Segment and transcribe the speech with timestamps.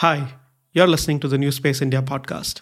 [0.00, 0.34] Hi,
[0.74, 2.60] you're listening to the New Space India podcast,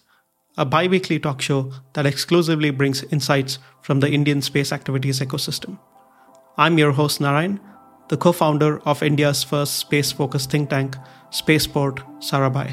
[0.56, 5.80] a bi weekly talk show that exclusively brings insights from the Indian space activities ecosystem.
[6.56, 7.58] I'm your host, Narayan,
[8.08, 10.96] the co founder of India's first space focused think tank,
[11.30, 12.70] Spaceport Sarabhai.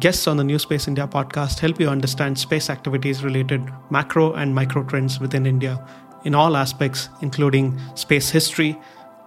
[0.00, 4.54] Guests on the New Space India podcast help you understand space activities related macro and
[4.54, 5.82] micro trends within India
[6.26, 8.78] in all aspects, including space history,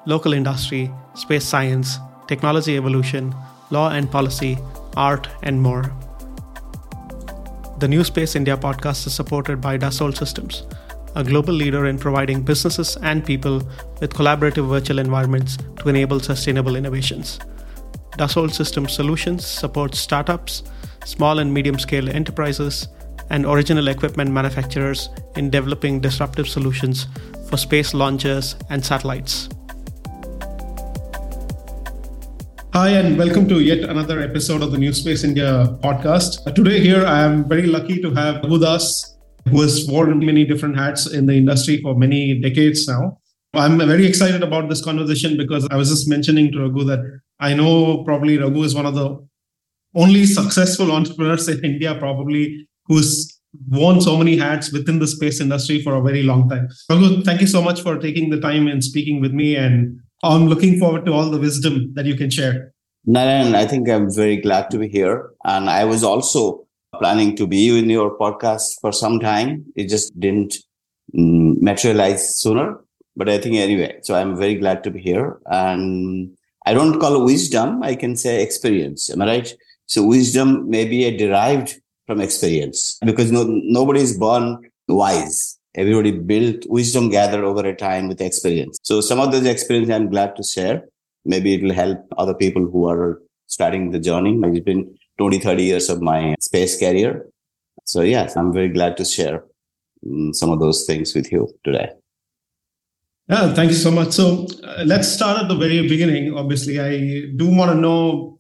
[0.06, 3.34] local industry, space science, technology evolution,
[3.74, 4.58] law and policy,
[4.96, 5.84] art, and more.
[7.80, 10.64] The New Space India podcast is supported by Dassault Systems,
[11.16, 13.58] a global leader in providing businesses and people
[14.00, 17.40] with collaborative virtual environments to enable sustainable innovations.
[18.18, 20.64] Dassault Systems Solutions supports startups,
[21.04, 22.88] small and medium scale enterprises,
[23.32, 27.08] and original equipment manufacturers in developing disruptive solutions
[27.50, 29.50] for space launchers and satellites.
[32.74, 36.56] Hi, and welcome to yet another episode of the New Space India podcast.
[36.56, 39.16] Today, here, I am very lucky to have Raghu Das,
[39.48, 43.20] who has worn many different hats in the industry for many decades now.
[43.54, 47.54] I'm very excited about this conversation because I was just mentioning to Raghu that I
[47.54, 49.24] know probably Raghu is one of the
[49.94, 53.40] only successful entrepreneurs in India, probably, who's
[53.70, 56.70] worn so many hats within the space industry for a very long time.
[56.90, 60.48] Raghu, thank you so much for taking the time and speaking with me and I'm
[60.48, 62.74] looking forward to all the wisdom that you can share.
[63.06, 65.32] Narayan, I think I'm very glad to be here.
[65.44, 66.66] And I was also
[66.98, 69.66] planning to be in your podcast for some time.
[69.76, 70.56] It just didn't
[71.14, 72.78] mm, materialize sooner.
[73.18, 75.40] But I think anyway, so I'm very glad to be here.
[75.48, 76.36] And
[76.66, 77.84] I don't call wisdom.
[77.84, 79.10] I can say experience.
[79.10, 79.54] Am I right?
[79.88, 86.12] So wisdom may be a derived from experience because no, nobody is born wise everybody
[86.12, 88.78] built wisdom gathered over a time with experience.
[88.84, 90.84] So some of those experience I'm glad to share.
[91.26, 94.40] Maybe it will help other people who are starting the journey.
[94.44, 97.28] It's been 20, 30 years of my space career.
[97.86, 99.44] So yes, I'm very glad to share
[100.06, 101.90] mm, some of those things with you today.
[103.30, 104.12] Yeah, thank you so much.
[104.12, 106.34] So uh, let's start at the very beginning.
[106.36, 108.38] Obviously, I do want to know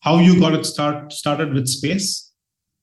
[0.00, 2.25] how you got it start started with space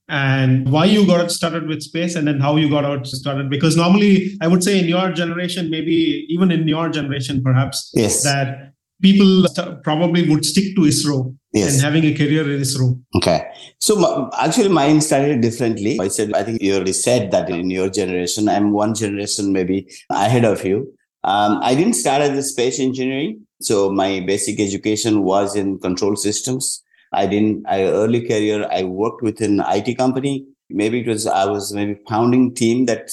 [0.08, 3.48] and why you got started with space and then how you got out started.
[3.48, 8.22] Because normally i would say in your generation maybe even in your generation perhaps yes.
[8.22, 8.72] that
[9.02, 9.44] people
[9.82, 11.74] probably would stick to isro yes.
[11.74, 13.00] and having a career in isro.
[13.16, 13.46] Okay.
[13.78, 15.98] So actually mine started differently.
[16.00, 18.48] I said i think you already said that in your generation.
[18.48, 20.92] I'm one generation maybe ahead of you.
[21.24, 23.46] Um, i didn't start as a space engineering.
[23.62, 26.83] So my basic education was in control systems
[27.14, 30.46] I didn't, I early career, I worked with an IT company.
[30.70, 33.10] Maybe it was, I was maybe founding team that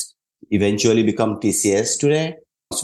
[0.49, 2.35] eventually become TCS today.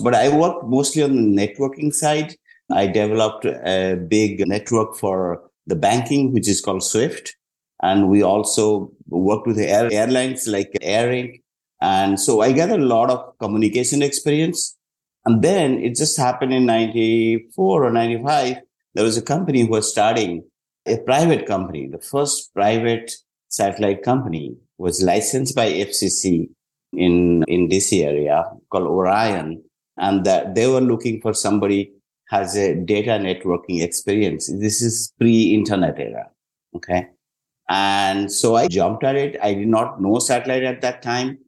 [0.03, 2.35] But I worked mostly on the networking side.
[2.71, 7.35] I developed a big network for the banking, which is called Swift.
[7.81, 11.41] And we also worked with air, airlines like AirLink.
[11.81, 14.75] And so I got a lot of communication experience.
[15.25, 18.57] And then it just happened in 94 or 95.
[18.95, 20.43] There was a company who was starting
[20.87, 23.11] a private company, the first private
[23.49, 26.49] satellite company was licensed by FCC
[26.93, 29.63] in, in this area called Orion.
[29.97, 31.91] And that they were looking for somebody
[32.29, 34.47] has a data networking experience.
[34.47, 36.29] This is pre-internet era.
[36.75, 37.07] Okay.
[37.69, 39.37] And so I jumped at it.
[39.41, 41.39] I did not know satellite at that time.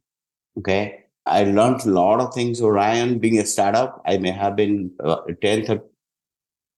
[0.58, 1.04] Okay.
[1.26, 2.60] I learned a lot of things.
[2.60, 5.84] Orion being a startup, I may have been uh, 10 or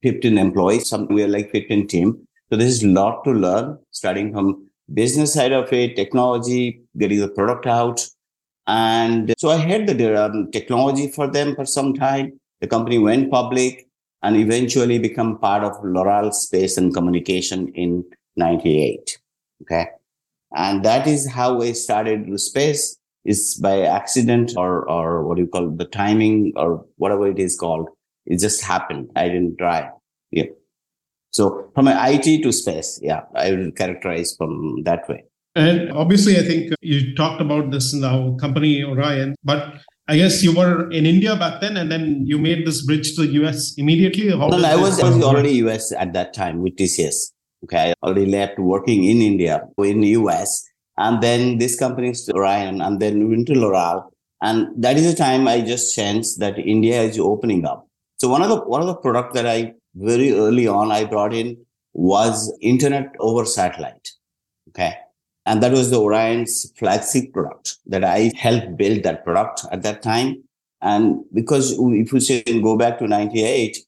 [0.03, 0.89] 15 employees.
[0.89, 2.29] somewhere like 15 team.
[2.53, 7.29] So there's a lot to learn, starting from business side of it, technology, getting the
[7.29, 8.07] product out.
[8.67, 12.39] And so I had the um, technology for them for some time.
[12.61, 13.89] The company went public
[14.23, 18.05] and eventually become part of Loral Space and Communication in
[18.37, 19.19] 98.
[19.63, 19.87] Okay.
[20.55, 25.45] And that is how I started the space is by accident or, or what do
[25.45, 27.89] you call it, the timing or whatever it is called.
[28.27, 29.09] It just happened.
[29.17, 29.89] I didn't try.
[30.31, 30.45] Yeah.
[31.33, 35.25] So from an IT to space, yeah, I will characterize from that way.
[35.55, 39.75] And obviously, I think uh, you talked about this in now, company Orion, but
[40.09, 43.27] I guess you were in India back then, and then you made this bridge to
[43.27, 44.31] the US immediately.
[44.31, 47.33] How no, I was, I was already US at that time with TCS.
[47.65, 50.65] Okay, I already left working in India, in the US,
[50.99, 54.11] and then this company is Orion, and then went to Loral,
[54.43, 57.87] and that is the time I just sensed that India is opening up.
[58.17, 61.35] So one of the one of the product that I very early on I brought
[61.35, 61.57] in
[61.93, 64.09] was internet over satellite.
[64.69, 64.95] Okay.
[65.45, 70.03] And that was the Orion's flagship product that I helped build that product at that
[70.03, 70.45] time.
[70.81, 73.79] And because if you say go back to 98,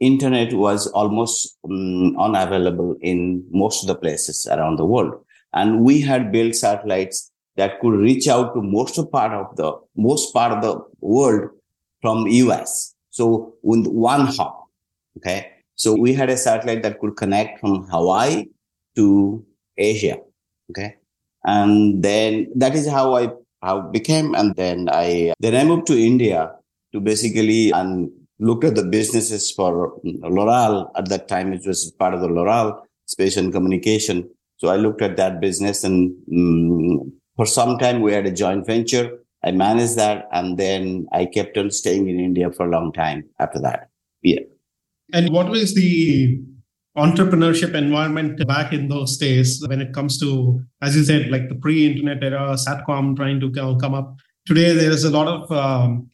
[0.00, 5.24] internet was almost um, unavailable in most of the places around the world.
[5.52, 9.72] And we had built satellites that could reach out to most of part of the
[9.96, 11.50] most part of the world
[12.02, 12.94] from US.
[13.10, 14.68] So with one hop.
[15.18, 15.53] Okay.
[15.76, 18.46] So we had a satellite that could connect from Hawaii
[18.96, 19.44] to
[19.76, 20.18] Asia.
[20.70, 20.96] Okay.
[21.44, 23.30] And then that is how I
[23.62, 24.34] how became.
[24.34, 26.52] And then I then I moved to India
[26.92, 32.14] to basically and looked at the businesses for Loral at that time, which was part
[32.14, 34.28] of the Loral Space and Communication.
[34.56, 38.66] So I looked at that business and um, for some time we had a joint
[38.66, 39.18] venture.
[39.42, 43.28] I managed that and then I kept on staying in India for a long time
[43.38, 43.88] after that.
[44.22, 44.40] Yeah.
[45.12, 46.40] And what was the
[46.96, 51.56] entrepreneurship environment back in those days when it comes to, as you said, like the
[51.56, 54.16] pre-internet era, Satcom trying to come up?
[54.46, 56.10] Today, there is a lot of um,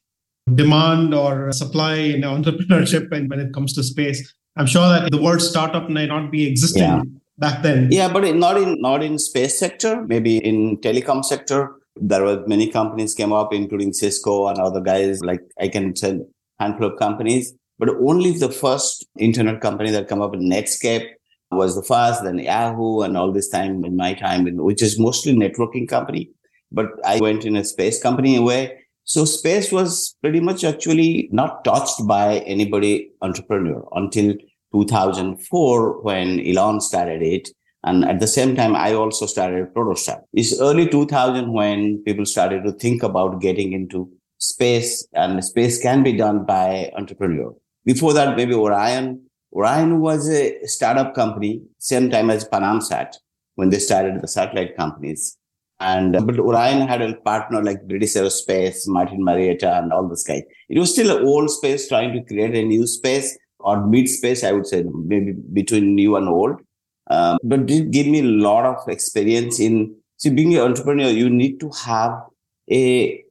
[0.54, 4.34] demand or supply in entrepreneurship and when it comes to space.
[4.56, 7.02] I'm sure that the word startup may not be existing yeah.
[7.38, 7.88] back then.
[7.90, 10.04] Yeah, but not in not in space sector.
[10.06, 15.20] Maybe in telecom sector, there were many companies came up, including Cisco and other guys.
[15.22, 16.18] Like I can tell
[16.58, 21.06] handful of companies, but only the first internet company that come up, Netscape,
[21.50, 22.22] was the first.
[22.22, 26.30] Then Yahoo, and all this time in my time, which is mostly networking company.
[26.70, 28.62] But I went in a space company in a way
[29.04, 34.34] so space was pretty much actually not touched by anybody entrepreneur until
[34.72, 37.48] 2004 when Elon started it.
[37.82, 40.20] And at the same time, I also started Protostar.
[40.32, 46.04] It's early 2000 when people started to think about getting into space and space can
[46.04, 47.52] be done by entrepreneur.
[47.84, 49.22] Before that, maybe Orion.
[49.52, 53.14] Orion was a startup company, same time as Panamsat
[53.56, 55.36] when they started the satellite companies.
[55.80, 60.44] And but Orion had a partner like British Aerospace, Martin Marietta, and all this guy.
[60.68, 64.44] It was still an old space trying to create a new space or mid space,
[64.44, 66.60] I would say, maybe between new and old.
[67.08, 71.10] Um, but did give me a lot of experience in see being an entrepreneur.
[71.10, 72.12] You need to have
[72.70, 73.24] a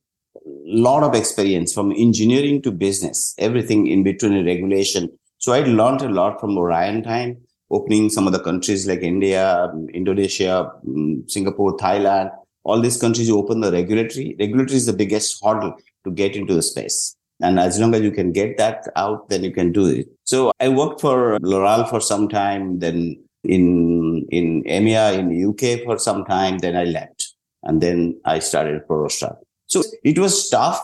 [0.65, 5.09] lot of experience from engineering to business, everything in between regulation.
[5.37, 7.37] So I learned a lot from Orion time
[7.71, 12.31] opening some of the countries like India, Indonesia, mm, Singapore, Thailand,
[12.63, 14.35] all these countries open the regulatory.
[14.39, 17.15] Regulatory is the biggest hurdle to get into the space.
[17.41, 20.07] And as long as you can get that out, then you can do it.
[20.25, 25.97] So I worked for Loral for some time, then in in EMEA in UK for
[25.97, 27.33] some time, then I left.
[27.63, 29.37] And then I started Protostar.
[29.69, 30.83] So it was tough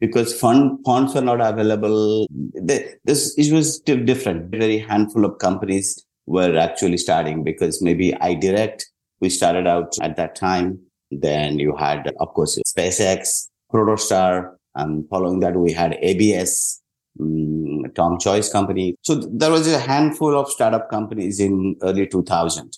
[0.00, 2.26] because fund funds were not available.
[2.54, 4.50] This it was still different.
[4.50, 8.84] Very handful of companies were actually starting because maybe iDirect,
[9.20, 10.78] we started out at that time.
[11.10, 16.82] Then you had, of course, SpaceX, Protostar, and following that, we had ABS,
[17.18, 18.94] mm, Tom Choi's Company.
[19.02, 22.76] So there was a handful of startup companies in early 2000.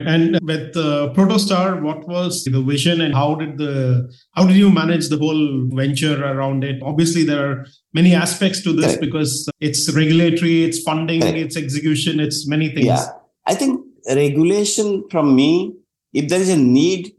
[0.00, 4.70] And with uh, Protostar, what was the vision and how did the how did you
[4.70, 6.82] manage the whole venture around it?
[6.82, 12.48] Obviously, there are many aspects to this because it's regulatory, it's funding, it's execution, it's
[12.48, 12.86] many things.
[12.86, 13.06] Yeah,
[13.46, 15.74] I think regulation from me,
[16.14, 17.12] if there is a need,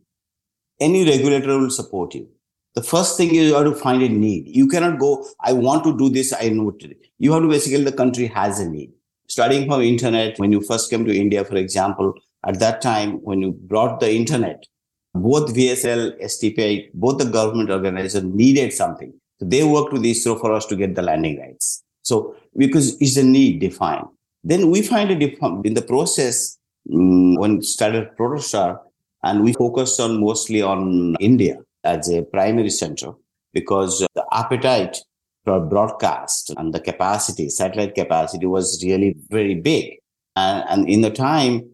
[0.80, 2.28] any regulator will support you.
[2.74, 4.48] The first thing is you have to find a need.
[4.48, 6.98] You cannot go, I want to do this, I know it.
[7.20, 8.94] You have to basically, the country has a need.
[9.28, 12.14] Starting from internet, when you first came to India, for example,
[12.46, 14.66] at that time, when you brought the internet,
[15.14, 19.14] both VSNL, STPI, both the government organization needed something.
[19.40, 21.84] So they worked with ISRO for us to get the landing rights.
[22.04, 24.08] So because it's a need defined.
[24.44, 26.58] Then we find it in the process
[26.92, 28.80] um, when started Protostar
[29.24, 33.12] and we focused on mostly on India as a primary center
[33.54, 34.98] because the appetite
[35.44, 39.98] for broadcast and the capacity, satellite capacity was really very big.
[40.36, 41.71] And, and in the time,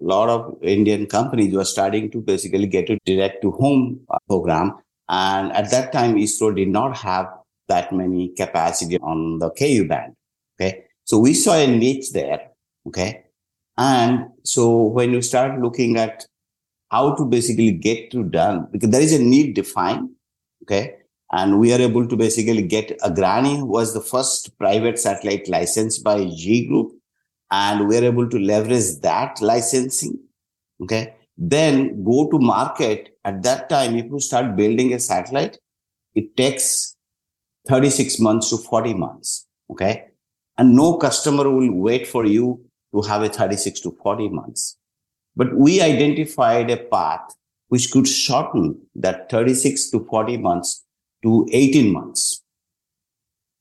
[0.00, 4.74] a lot of Indian companies were starting to basically get a direct to home program.
[5.08, 7.26] And at that time, ISRO did not have
[7.68, 10.14] that many capacity on the Ku band.
[10.60, 10.84] Okay.
[11.04, 12.40] So we saw a niche there.
[12.86, 13.24] Okay.
[13.76, 16.26] And so when you start looking at
[16.90, 20.10] how to basically get to done, because there is a need defined.
[20.62, 20.96] Okay.
[21.32, 26.26] And we are able to basically get Agrani was the first private satellite licensed by
[26.30, 26.97] Zee Group
[27.50, 30.18] and we're able to leverage that licensing.
[30.82, 31.14] Okay.
[31.36, 33.16] Then go to market.
[33.24, 35.58] At that time, if you start building a satellite,
[36.14, 36.96] it takes
[37.68, 39.46] 36 months to 40 months.
[39.70, 40.06] Okay.
[40.56, 42.64] And no customer will wait for you
[42.94, 44.76] to have a 36 to 40 months.
[45.36, 47.34] But we identified a path
[47.68, 50.84] which could shorten that 36 to 40 months
[51.22, 52.42] to 18 months.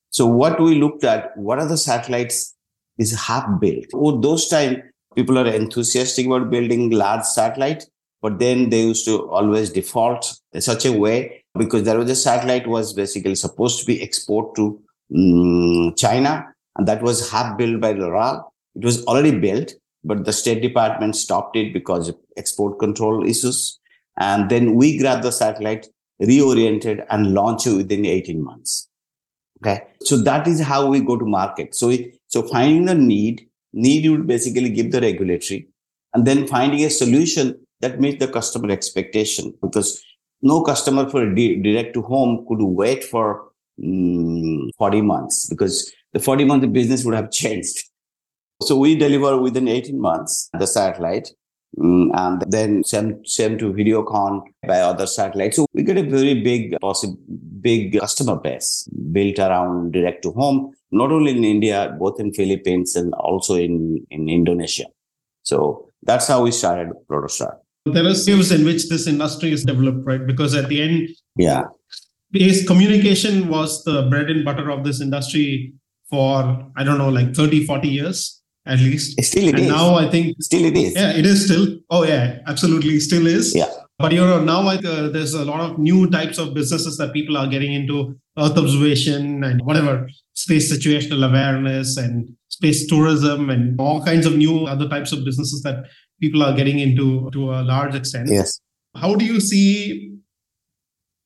[0.09, 2.55] So what we looked at, what are the satellites
[2.97, 3.85] is half built?
[4.21, 4.83] Those time
[5.15, 7.85] people are enthusiastic about building large satellite,
[8.21, 12.67] but then they used to always default such a way because there was a satellite
[12.67, 14.79] was basically supposed to be export to
[15.15, 16.45] um, China,
[16.77, 18.43] and that was half built by Loral.
[18.75, 19.73] It was already built,
[20.03, 23.79] but the State Department stopped it because of export control issues.
[24.19, 25.87] And then we grabbed the satellite,
[26.21, 28.87] reoriented, and launched it within 18 months.
[29.61, 29.83] Okay.
[30.01, 31.75] So that is how we go to market.
[31.75, 35.67] So, it, so finding the need, need you would basically give the regulatory
[36.13, 40.01] and then finding a solution that meets the customer expectation because
[40.41, 43.49] no customer for direct to home could wait for
[43.83, 47.83] um, 40 months because the 40 month business would have changed.
[48.61, 51.29] So we deliver within 18 months the satellite
[51.79, 55.57] um, and then send, send to Videocon by other satellites.
[55.57, 57.19] So we get a very big, possible,
[57.61, 62.95] big customer base built around direct to home, not only in India, both in Philippines
[62.95, 64.85] and also in, in Indonesia.
[65.43, 67.57] So that's how we started Protostar.
[67.85, 70.25] There are ways in which this industry is developed, right?
[70.25, 71.63] Because at the end, yeah,
[72.67, 75.73] communication was the bread and butter of this industry
[76.09, 79.21] for I don't know, like 30, 40 years at least.
[79.23, 79.69] Still it and is.
[79.69, 80.93] Now I think still it is.
[80.93, 81.79] Yeah, it is still.
[81.89, 83.55] Oh yeah, absolutely, still is.
[83.55, 83.71] Yeah.
[83.99, 87.13] But you know now like, uh, there's a lot of new types of businesses that
[87.13, 90.07] people are getting into Earth observation and whatever
[90.47, 95.61] space situational awareness and space tourism and all kinds of new other types of businesses
[95.63, 95.85] that
[96.21, 98.29] people are getting into to a large extent.
[98.29, 98.61] Yes.
[98.95, 100.13] How do you see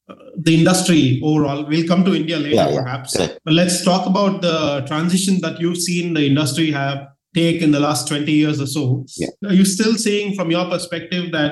[0.10, 1.68] uh, the industry overall?
[1.68, 3.16] We'll come to India later, yeah, perhaps.
[3.16, 7.80] But let's talk about the transition that you've seen the industry have take in the
[7.80, 9.06] last 20 years or so.
[9.18, 9.30] Yeah.
[9.48, 11.52] Are you still saying from your perspective that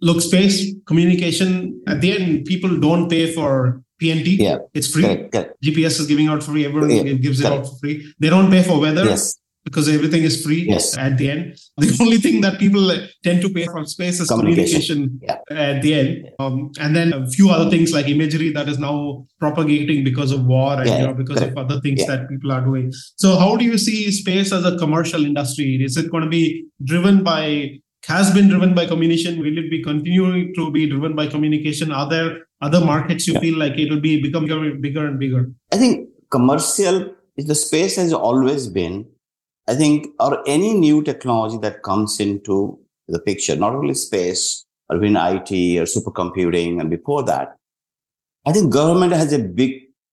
[0.00, 4.38] look space communication at the end people don't pay for PNT.
[4.38, 4.58] Yeah.
[4.72, 5.02] It's free.
[5.02, 5.62] Correct, correct.
[5.62, 6.66] GPS is giving out free.
[6.66, 7.54] Everyone yeah, gives correct.
[7.54, 8.14] it out for free.
[8.18, 9.04] They don't pay for weather.
[9.04, 9.38] Yes.
[9.64, 10.94] Because everything is free yes.
[10.98, 11.58] at the end.
[11.78, 15.74] The only thing that people tend to pay for space is communication, communication yeah.
[15.74, 16.28] at the end.
[16.38, 20.44] Um, and then a few other things like imagery that is now propagating because of
[20.44, 21.56] war and yeah, you know, because correct.
[21.56, 22.92] of other things that people are doing.
[23.16, 25.82] So, how do you see space as a commercial industry?
[25.82, 29.82] Is it going to be driven by has been driven by communication will it be
[29.82, 31.92] continuing to be driven by communication?
[31.92, 33.40] Are there other markets you yeah.
[33.40, 34.46] feel like it will be become
[34.80, 35.50] bigger and bigger?
[35.72, 39.06] I think commercial is the space has always been
[39.68, 45.02] i think or any new technology that comes into the picture not only space or
[45.02, 47.56] in it or supercomputing and before that
[48.46, 49.72] i think government has a big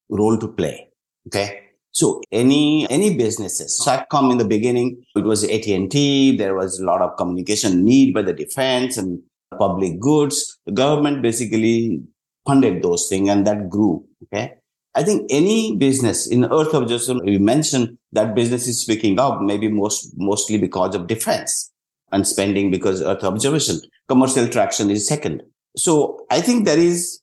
[0.10, 0.88] role to play
[1.28, 1.61] okay
[1.92, 6.38] so any any businesses, Satcom in the beginning, it was AT&T.
[6.38, 9.22] There was a lot of communication need by the defense and
[9.58, 10.58] public goods.
[10.66, 12.02] The government basically
[12.46, 14.06] funded those things, and that grew.
[14.24, 14.54] Okay,
[14.96, 19.42] I think any business in Earth of observation, we mentioned that business is picking up,
[19.42, 21.72] maybe most mostly because of defense
[22.14, 23.82] and spending because Earth observation.
[24.08, 25.44] Commercial traction is second.
[25.76, 27.22] So I think there is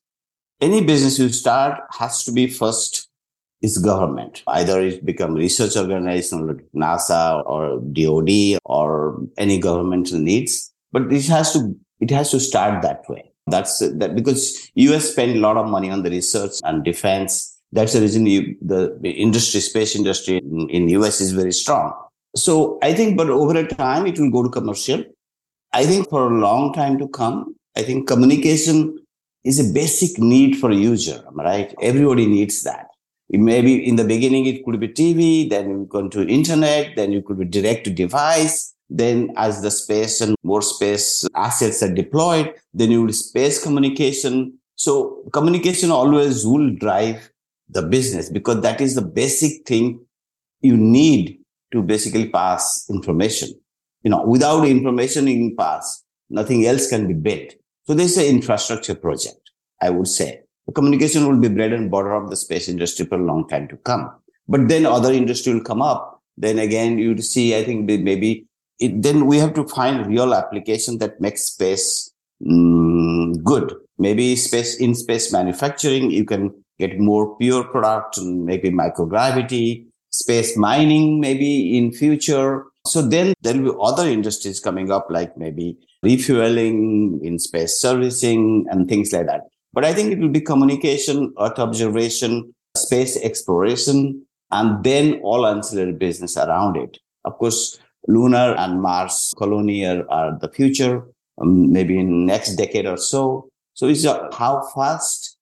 [0.61, 3.08] any business you start has to be first
[3.63, 4.43] is government.
[4.47, 11.27] Either it become research organization like NASA or DOD or any governmental needs, but it
[11.27, 13.33] has to it has to start that way.
[13.47, 17.55] That's that because US spend a lot of money on the research and defense.
[17.71, 21.93] That's the reason you, the industry, space industry in, in US is very strong.
[22.35, 25.05] So I think, but over a time, it will go to commercial.
[25.75, 28.99] I think for a long time to come, I think communication
[29.45, 31.75] is a basic need for a user, right?
[31.83, 32.88] Everybody needs that
[33.31, 37.21] maybe in the beginning it could be tv then you go to internet then you
[37.21, 42.55] could be direct to device then as the space and more space assets are deployed
[42.73, 44.59] then you will space communication.
[44.77, 47.31] So communication always will drive
[47.69, 50.01] the business because that is the basic thing
[50.63, 51.39] you need
[51.73, 53.51] to basically pass information.
[54.03, 56.05] You know without information in pass.
[56.31, 57.55] Nothing else can be built.
[57.87, 59.49] So this is an infrastructure project
[59.81, 63.15] i would say the communication will be bread and butter of the space industry for
[63.15, 64.13] a long time to come.
[64.47, 66.21] But then other industry will come up.
[66.37, 68.45] Then again, you'd see, I think maybe
[68.79, 72.13] it, then we have to find real application that makes space
[72.47, 73.75] mm, good.
[73.97, 80.55] Maybe space in space manufacturing, you can get more pure product and maybe microgravity, space
[80.55, 82.67] mining, maybe in future.
[82.87, 88.67] So then there will be other industries coming up, like maybe refueling in space servicing
[88.71, 89.49] and things like that.
[89.73, 95.93] But I think it will be communication, Earth observation, space exploration, and then all ancillary
[95.93, 96.99] business around it.
[97.25, 101.07] Of course, lunar and Mars colony are, the future,
[101.41, 103.49] um, maybe in next decade or so.
[103.75, 105.37] So it's how fast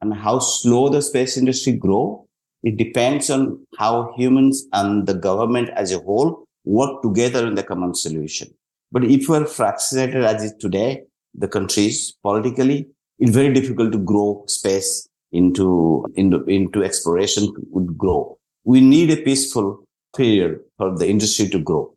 [0.00, 2.26] and how slow the space industry grow.
[2.62, 7.62] It depends on how humans and the government as a whole work together in the
[7.62, 8.48] common solution.
[8.92, 11.02] But if we're fractured as is today,
[11.34, 12.88] the countries politically,
[13.22, 18.36] it's very difficult to grow space into, into, into exploration would grow.
[18.64, 19.84] We need a peaceful
[20.16, 21.94] period for the industry to grow.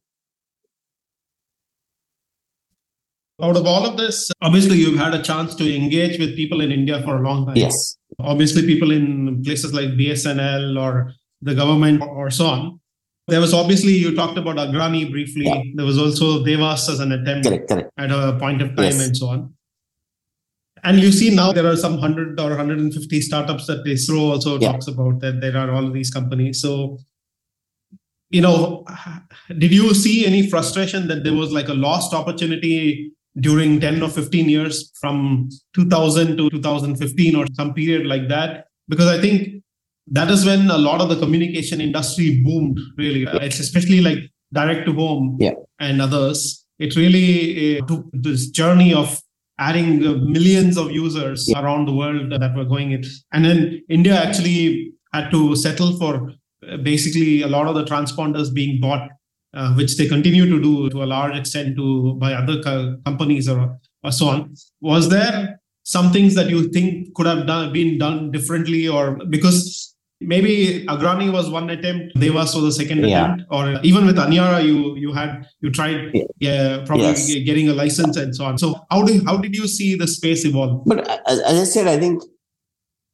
[3.41, 6.71] Out of all of this, obviously you've had a chance to engage with people in
[6.71, 7.57] India for a long time.
[7.57, 7.97] Yes.
[8.19, 12.79] Obviously, people in places like BSNL or the government or so on.
[13.27, 15.45] There was obviously you talked about Agrani briefly.
[15.45, 15.61] Yeah.
[15.73, 17.91] There was also Devas as an attempt correct, correct.
[17.97, 19.05] at a point of time yes.
[19.05, 19.54] and so on.
[20.85, 24.71] And you see now there are some 100 or 150 startups that ISRO also yeah.
[24.71, 26.61] talks about that there are all of these companies.
[26.61, 26.99] So,
[28.29, 28.85] you know,
[29.57, 34.09] did you see any frustration that there was like a lost opportunity during 10 or
[34.09, 38.67] 15 years from 2000 to 2015 or some period like that?
[38.87, 39.63] Because I think
[40.11, 43.25] that is when a lot of the communication industry boomed, really.
[43.41, 44.19] It's especially like
[44.53, 45.53] direct to home yeah.
[45.79, 46.63] and others.
[46.77, 49.19] It really uh, took this journey of
[49.57, 49.99] adding
[50.31, 51.61] millions of users yeah.
[51.61, 53.05] around the world that were going it.
[53.31, 56.31] And then India actually had to settle for
[56.67, 59.09] uh, basically a lot of the transponders being bought,
[59.53, 63.47] uh, which they continue to do to a large extent to by other co- companies
[63.47, 64.53] or, or so on.
[64.81, 69.94] Was there some things that you think could have done, been done differently or because
[70.21, 73.33] maybe agrani was one attempt devas was the second yeah.
[73.33, 77.33] attempt or even with anyara you you had you tried yeah, probably yes.
[77.43, 78.57] getting a license and so on.
[78.57, 80.83] So how did how did you see the space evolve?
[80.85, 82.23] But uh, as i said i think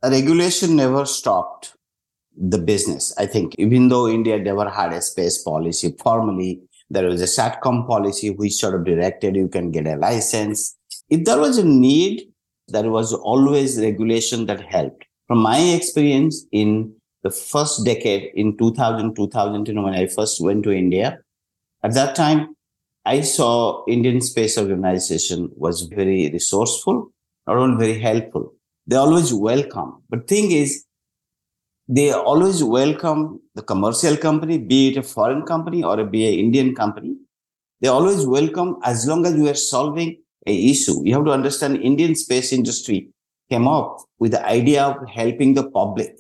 [0.03, 1.75] regulation never stopped
[2.38, 3.13] the business.
[3.17, 7.88] I think even though india never had a space policy formally there was a satcom
[7.88, 10.77] policy which sort of directed you can get a license.
[11.10, 12.27] If there was a need
[12.67, 19.15] there was always regulation that helped from my experience in the first decade in 2000,
[19.15, 21.19] 2010, when I first went to India,
[21.83, 22.53] at that time,
[23.05, 27.13] I saw Indian Space Organization was very resourceful,
[27.48, 28.55] not only very helpful.
[28.85, 30.03] They always welcome.
[30.09, 30.83] But thing is,
[31.87, 36.75] they always welcome the commercial company, be it a foreign company or be an Indian
[36.75, 37.15] company.
[37.79, 41.01] They always welcome as long as you are solving a issue.
[41.05, 43.11] You have to understand Indian space industry
[43.51, 46.18] came up with the idea of helping the public,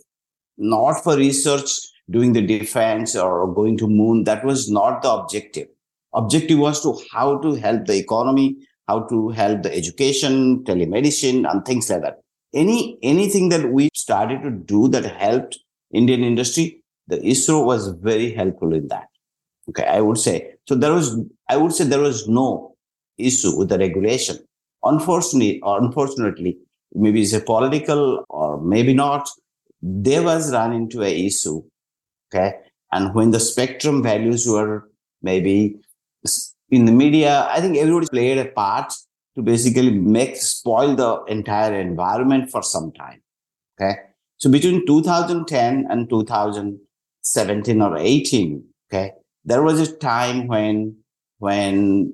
[0.57, 1.71] not for research,
[2.09, 4.25] doing the defense or going to moon.
[4.25, 5.67] That was not the objective.
[6.13, 11.65] Objective was to how to help the economy, how to help the education, telemedicine, and
[11.65, 12.19] things like that.
[12.53, 15.57] Any anything that we started to do that helped
[15.93, 19.07] Indian industry, the ISRO was very helpful in that.
[19.69, 20.55] Okay, I would say.
[20.67, 21.15] So there was,
[21.47, 22.75] I would say there was no
[23.17, 24.37] issue with the regulation.
[24.83, 26.57] Unfortunately, or unfortunately,
[26.93, 29.29] maybe it's a political or maybe not.
[29.81, 31.63] They was run into a issue.
[32.33, 32.55] Okay.
[32.91, 34.89] And when the spectrum values were
[35.21, 35.77] maybe
[36.69, 38.93] in the media, I think everybody played a part
[39.35, 43.21] to basically make spoil the entire environment for some time.
[43.79, 43.95] Okay.
[44.37, 49.13] So between 2010 and 2017 or 18, okay,
[49.45, 50.97] there was a time when
[51.39, 52.13] when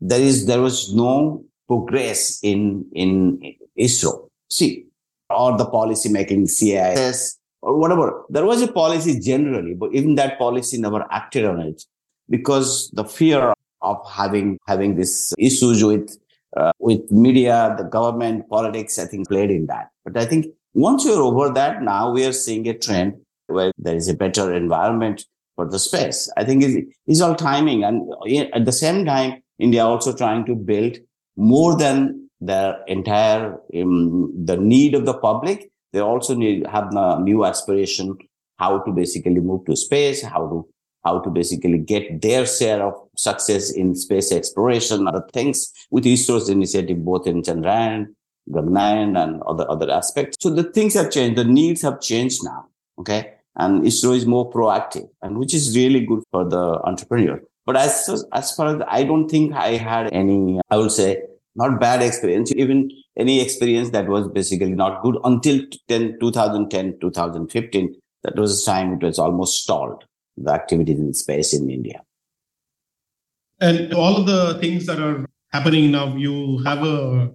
[0.00, 3.40] there is there was no progress in in
[3.80, 4.28] ISRO.
[4.50, 4.86] See,
[5.30, 8.24] or the policy making CIS or whatever.
[8.28, 11.82] There was a policy generally, but even that policy never acted on it
[12.28, 16.16] because the fear of having having these issues with
[16.56, 19.90] uh, with media, the government, politics, I think played in that.
[20.04, 23.14] But I think once you're over that, now we are seeing a trend
[23.46, 25.24] where there is a better environment
[25.56, 26.30] for the space.
[26.36, 27.84] I think it's, it's all timing.
[27.84, 28.10] And
[28.52, 30.96] at the same time, India also trying to build
[31.36, 37.20] more than their entire um, the need of the public they also need have a
[37.20, 38.16] new aspiration
[38.58, 40.66] how to basically move to space how to
[41.04, 46.48] how to basically get their share of success in space exploration other things with isro's
[46.48, 48.06] initiative both in chandrayaan
[48.50, 50.36] gaganyaan and other other aspects.
[50.40, 52.66] So the things have changed the needs have changed now
[52.98, 53.34] okay?
[53.56, 57.42] And isro is more proactive and which is really good for the entrepreneur.
[57.66, 61.22] But as as far as i don't think i had any i would say
[61.54, 67.94] not bad experience, even any experience that was basically not good until 10, 2010, 2015.
[68.22, 70.04] That was a time it was almost stalled,
[70.36, 72.02] the activities in space in India.
[73.60, 77.30] And all of the things that are happening now, you have a,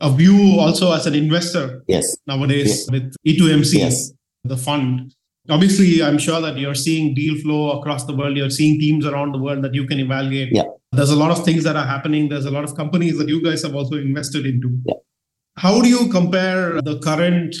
[0.00, 2.16] a view also as an investor yes.
[2.26, 2.90] nowadays yes.
[2.90, 4.12] with E2MC, yes.
[4.44, 5.14] the fund.
[5.50, 8.36] Obviously, I'm sure that you're seeing deal flow across the world.
[8.36, 10.50] You're seeing teams around the world that you can evaluate.
[10.52, 10.64] Yeah
[10.96, 12.28] there's a lot of things that are happening.
[12.28, 14.78] There's a lot of companies that you guys have also invested into.
[14.86, 14.94] Yeah.
[15.56, 17.54] How do you compare the current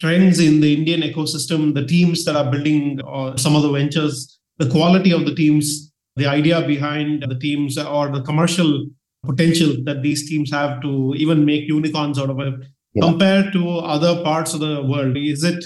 [0.00, 4.38] trends in the Indian ecosystem, the teams that are building or some of the ventures,
[4.58, 8.86] the quality of the teams, the idea behind the teams, or the commercial
[9.24, 12.54] potential that these teams have to even make unicorns out of it
[12.94, 13.02] yeah.
[13.02, 15.16] compared to other parts of the world?
[15.16, 15.64] Is it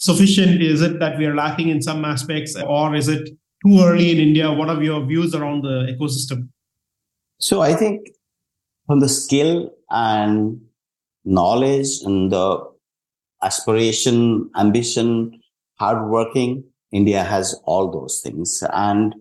[0.00, 0.60] sufficient?
[0.60, 3.28] Is it that we are lacking in some aspects, or is it
[3.64, 4.50] too early in India?
[4.52, 6.48] What are your views around the ecosystem?
[7.38, 8.08] So I think
[8.86, 10.60] from the skill and
[11.24, 12.68] knowledge and the
[13.42, 15.40] aspiration, ambition,
[15.78, 18.62] hardworking, India has all those things.
[18.72, 19.14] And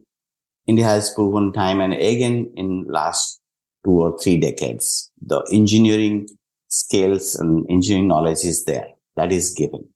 [0.67, 3.39] India has proven time and again in last
[3.85, 6.27] two or three decades, the engineering
[6.67, 8.87] skills and engineering knowledge is there.
[9.15, 9.87] That is given.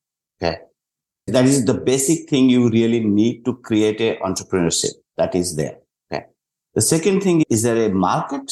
[1.27, 5.77] That is the basic thing you really need to create a entrepreneurship that is there.
[6.11, 6.25] Okay.
[6.73, 8.51] The second thing is there a market?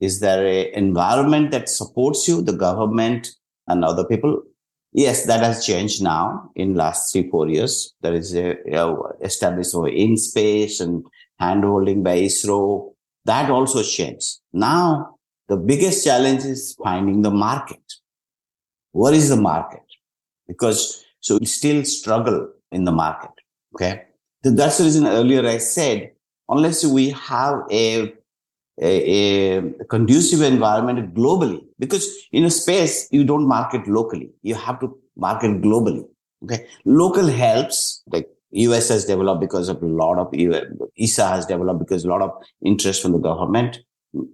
[0.00, 3.28] Is there a environment that supports you, the government
[3.68, 4.42] and other people?
[4.92, 7.94] Yes, that has changed now in last three, four years.
[8.00, 11.04] There is a, a established in space and
[11.40, 12.94] handholding by ISRO.
[13.26, 14.38] That also changed.
[14.52, 17.82] Now the biggest challenge is finding the market.
[18.92, 19.82] What is the market?
[20.46, 23.30] Because so we still struggle in the market.
[23.74, 24.02] Okay.
[24.44, 26.12] So that's the reason earlier I said,
[26.48, 28.12] unless we have a,
[28.80, 34.30] a, a conducive environment globally, because in a space, you don't market locally.
[34.42, 36.04] You have to market globally.
[36.44, 36.66] Okay.
[36.84, 40.32] Local helps, like US has developed because of a lot of
[40.98, 42.30] ESA has developed because a lot of
[42.64, 43.80] interest from the government.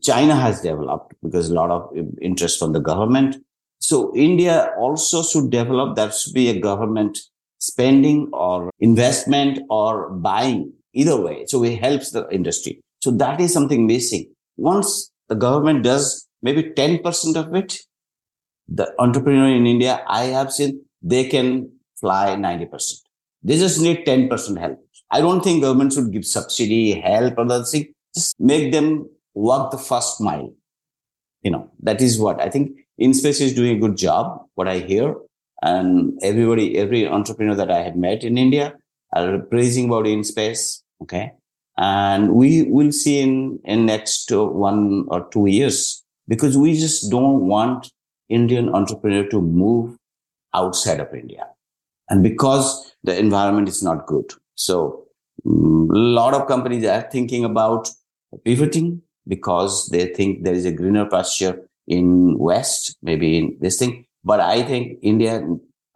[0.02, 3.36] China has developed because a lot of um, interest from the government.
[3.84, 5.94] So India also should develop.
[5.96, 7.18] That should be a government
[7.58, 11.44] spending or investment or buying either way.
[11.46, 12.80] So it helps the industry.
[13.02, 14.32] So that is something missing.
[14.56, 17.78] Once the government does maybe 10% of it,
[18.68, 21.70] the entrepreneur in India, I have seen they can
[22.00, 23.02] fly 90%.
[23.42, 24.78] They just need 10% help.
[25.10, 27.92] I don't think government should give subsidy, help, or other thing.
[28.14, 30.54] Just make them walk the first mile.
[31.42, 34.78] You know, that is what I think InSpace is doing a good job, what I
[34.78, 35.14] hear.
[35.62, 38.74] And everybody, every entrepreneur that I have met in India
[39.14, 40.83] are praising about InSpace.
[41.02, 41.33] Okay.
[41.76, 47.46] And we will see in, in next one or two years because we just don't
[47.46, 47.90] want
[48.28, 49.96] Indian entrepreneur to move
[50.54, 51.46] outside of India.
[52.09, 54.33] And because the environment is not good.
[54.54, 55.07] So
[55.44, 57.90] mm, a lot of companies are thinking about
[58.44, 64.06] pivoting because they think there is a greener pasture in West, maybe in this thing.
[64.24, 65.46] But I think India,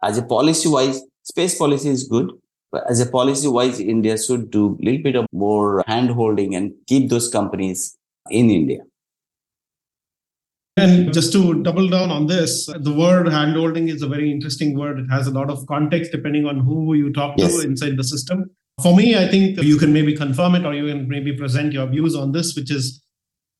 [0.03, 2.31] as a policy wise, space policy is good.
[2.71, 6.53] But as a policy wise, India should do a little bit of more hand holding
[6.53, 7.97] and keep those companies
[8.29, 8.81] in India.
[10.77, 14.99] And just to double down on this, the word handholding is a very interesting word.
[14.99, 17.55] It has a lot of context depending on who you talk yes.
[17.55, 18.49] to inside the system.
[18.81, 21.85] For me, I think you can maybe confirm it or you can maybe present your
[21.87, 23.03] views on this, which is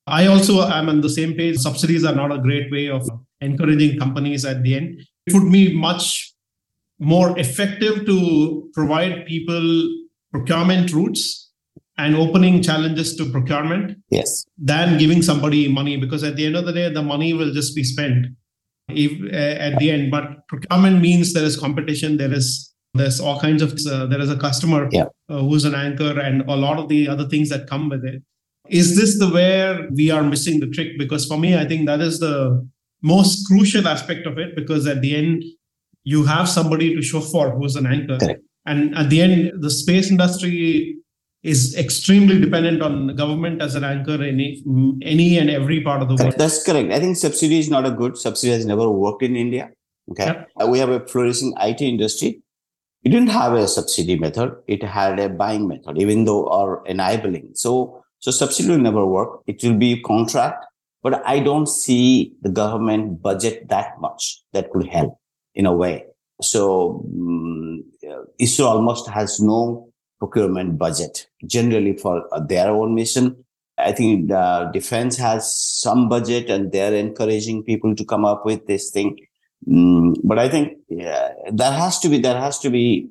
[0.10, 1.58] I also am on the same page.
[1.58, 3.08] Subsidies are not a great way of
[3.41, 5.02] encouraging companies at the end.
[5.26, 6.34] It would be much
[7.00, 9.89] more effective to provide people
[10.32, 11.52] procurement routes
[11.98, 16.65] and opening challenges to procurement yes than giving somebody money because at the end of
[16.65, 18.28] the day the money will just be spent
[18.89, 23.39] if, uh, at the end but procurement means there is competition there is there's all
[23.39, 25.06] kinds of uh, there is a customer yeah.
[25.30, 28.22] uh, who's an anchor and a lot of the other things that come with it
[28.69, 32.01] is this the where we are missing the trick because for me i think that
[32.01, 32.36] is the
[33.01, 35.43] most crucial aspect of it because at the end
[36.03, 38.41] you have somebody to show for who's an anchor Correct.
[38.65, 40.99] and at the end the space industry
[41.43, 44.63] is extremely dependent on the government as an anchor in any,
[45.01, 46.36] any and every part of the world.
[46.38, 46.91] That's correct.
[46.91, 49.69] I think subsidy is not a good subsidy has never worked in India.
[50.12, 50.25] Okay.
[50.25, 50.49] Yep.
[50.62, 52.41] Uh, we have a flourishing IT industry.
[53.03, 54.53] It didn't have a subsidy method.
[54.67, 57.51] It had a buying method, even though or enabling.
[57.53, 59.41] So, so subsidy will never work.
[59.47, 60.65] It will be contract,
[61.01, 65.17] but I don't see the government budget that much that could help
[65.55, 66.05] in a way.
[66.41, 67.84] So um,
[68.39, 73.45] ISRO almost has no procurement budget generally for uh, their own mission.
[73.77, 78.67] I think the defense has some budget and they're encouraging people to come up with
[78.67, 79.17] this thing.
[79.67, 83.10] Mm, but I think yeah, there has to be, there has to be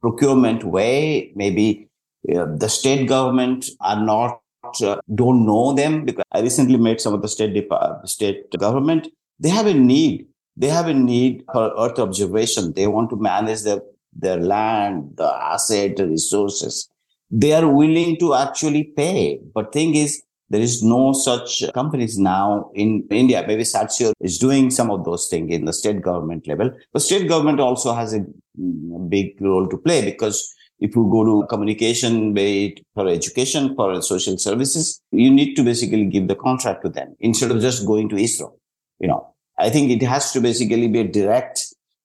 [0.00, 1.32] procurement way.
[1.34, 1.93] Maybe uh,
[2.24, 4.40] the state government are not,
[4.82, 9.08] uh, don't know them because I recently met some of the state, Dep- state government.
[9.38, 10.26] They have a need.
[10.56, 12.72] They have a need for earth observation.
[12.72, 13.82] They want to manage their
[14.16, 16.88] their land, the asset, the resources.
[17.30, 19.40] They are willing to actually pay.
[19.52, 23.42] But thing is, There is no such companies now in India.
[23.46, 27.28] Maybe Saatchi is doing some of those things in the state government level, but state
[27.28, 32.34] government also has a mm, big role to play because if you go to communication,
[32.34, 36.90] be it for education, for social services, you need to basically give the contract to
[36.90, 38.52] them instead of just going to ISRO.
[39.00, 41.64] You know, I think it has to basically be a direct.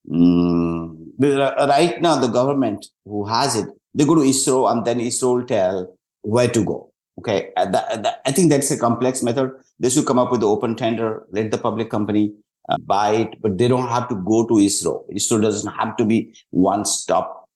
[0.10, 5.36] Um, right now, the government who has it, they go to ISRO and then ISRO
[5.36, 6.92] will tell where to go.
[7.20, 9.52] Okay, that, that, I think that's a complex method.
[9.78, 12.32] They should come up with the open tender, let the public company
[12.70, 15.04] uh, buy it, but they don't have to go to ISRO.
[15.14, 17.50] ISRO doesn't have to be one stop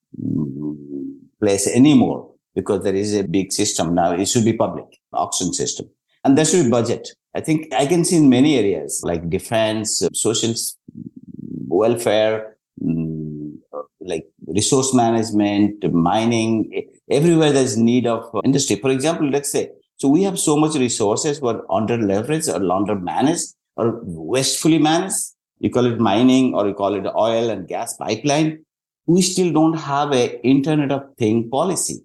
[1.44, 2.20] place anymore
[2.56, 4.12] because there is a big system now.
[4.14, 5.90] It should be public auction system
[6.24, 7.10] and there should be budget.
[7.36, 10.54] I think I can see in many areas like defense, social
[11.68, 13.56] welfare, mm,
[14.00, 16.52] like resource management, mining,
[17.10, 18.76] everywhere there's need of industry.
[18.78, 22.96] For example, let's say, so we have so much resources were under leveraged or under
[22.96, 25.24] managed or wastefully managed.
[25.60, 28.66] You call it mining or you call it oil and gas pipeline
[29.06, 32.02] we still don't have a internet of thing policy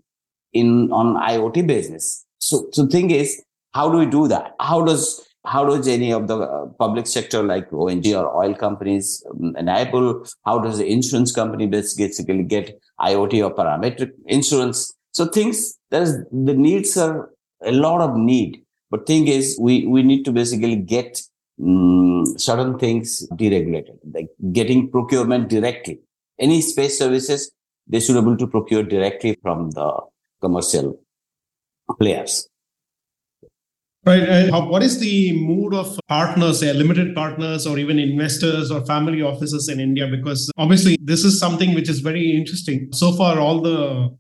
[0.53, 5.29] in on iot business so so thing is how do we do that how does
[5.49, 10.27] how does any of the uh, public sector like ONG or oil companies um, enable?
[10.45, 14.93] How does the insurance company basically get IoT or parametric insurance?
[15.13, 17.31] So things there's the needs are
[17.63, 21.21] a lot of need, but thing is we we need to basically get
[21.63, 26.01] um, certain things deregulated, like getting procurement directly
[26.39, 27.51] any space services,
[27.87, 30.01] they should be able to procure directly from the
[30.41, 31.01] commercial
[31.99, 32.49] players.
[34.05, 34.23] Right.
[34.23, 38.85] Uh, and what is the mood of partners, say limited partners or even investors or
[38.87, 40.07] family offices in India?
[40.07, 42.89] Because obviously, this is something which is very interesting.
[42.93, 44.17] So far, all the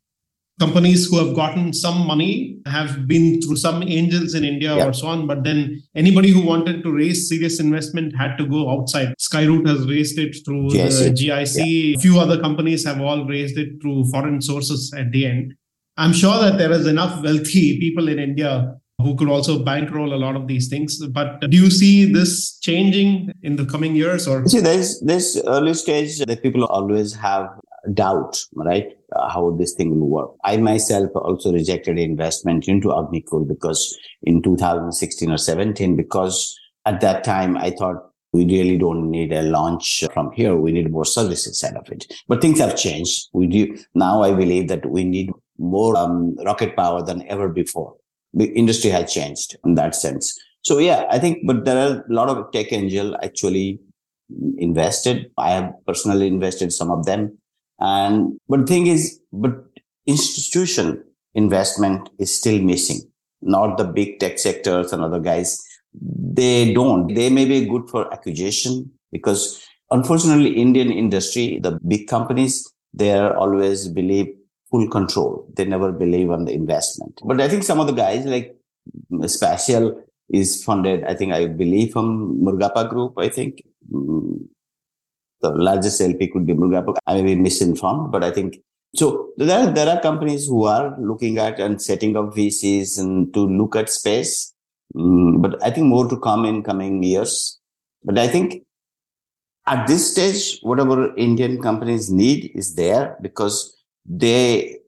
[0.58, 4.86] companies who have gotten some money have been through some angels in India yeah.
[4.86, 5.26] or so on.
[5.26, 9.14] But then anybody who wanted to raise serious investment had to go outside.
[9.18, 11.56] Skyroot has raised it through yes, the GIC.
[11.56, 11.96] Yeah.
[11.96, 15.54] A few other companies have all raised it through foreign sources at the end.
[15.96, 20.16] I'm sure that there is enough wealthy people in India who could also bankroll a
[20.16, 21.04] lot of these things.
[21.06, 24.46] But do you see this changing in the coming years or?
[24.46, 27.48] See, there's this early stage that people always have
[27.94, 28.97] doubt, right?
[29.16, 30.30] Uh, how this thing will work.
[30.44, 37.24] I myself also rejected investment into Agnikul because in 2016 or 17, because at that
[37.24, 40.54] time I thought we really don't need a launch from here.
[40.56, 42.12] We need more services side of it.
[42.28, 43.28] But things have changed.
[43.32, 44.22] We do now.
[44.22, 47.94] I believe that we need more um, rocket power than ever before.
[48.34, 50.38] The industry has changed in that sense.
[50.62, 53.80] So yeah, I think, but there are a lot of tech angel actually
[54.58, 55.30] invested.
[55.38, 57.37] I have personally invested some of them.
[57.78, 59.64] And but the thing is, but
[60.06, 63.00] institution investment is still missing.
[63.40, 65.62] Not the big tech sectors and other guys.
[65.94, 67.14] They don't.
[67.14, 73.36] They may be good for acquisition because unfortunately, Indian industry, the big companies, they are
[73.36, 74.26] always believe
[74.70, 75.46] full control.
[75.56, 77.20] They never believe on the investment.
[77.24, 78.56] But I think some of the guys like
[79.12, 83.62] mm, Spatial is funded, I think I believe from Murugappa Group, I think.
[83.92, 84.48] Mm,
[85.40, 86.96] The largest LP could be Murugappa.
[87.06, 88.58] I may be misinformed, but I think
[88.94, 89.30] so.
[89.36, 93.46] There are, there are companies who are looking at and setting up VCs and to
[93.46, 94.52] look at space.
[94.96, 97.58] Mm, but I think more to come in coming years.
[98.04, 98.62] But I think
[99.66, 104.78] at this stage, whatever Indian companies need is there because they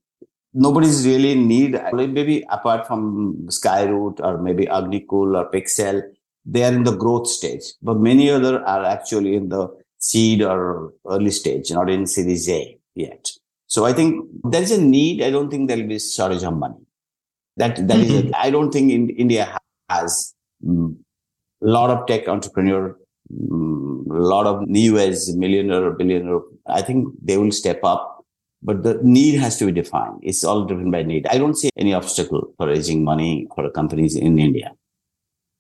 [0.53, 6.03] nobody's really need maybe apart from Skyroot or maybe Agnikul or Pixxel,
[6.45, 7.63] they are in the growth stage.
[7.83, 9.69] But many other are actually in the
[10.01, 13.31] seed or early stage, not in Series A yet.
[13.69, 15.23] So I think there's a need.
[15.23, 16.83] I don't think there'll be shortage of money.
[17.57, 18.29] That that mm-hmm.
[18.29, 18.33] is.
[18.35, 19.57] I don't think in, India
[19.89, 20.97] has a mm,
[21.61, 26.41] lot of tech entrepreneur, a mm, lot of new as millionaire or billionaire.
[26.67, 28.25] I think they will step up,
[28.63, 30.19] but the need has to be defined.
[30.23, 31.27] It's all driven by need.
[31.29, 34.73] I don't see any obstacle for raising money for companies in India.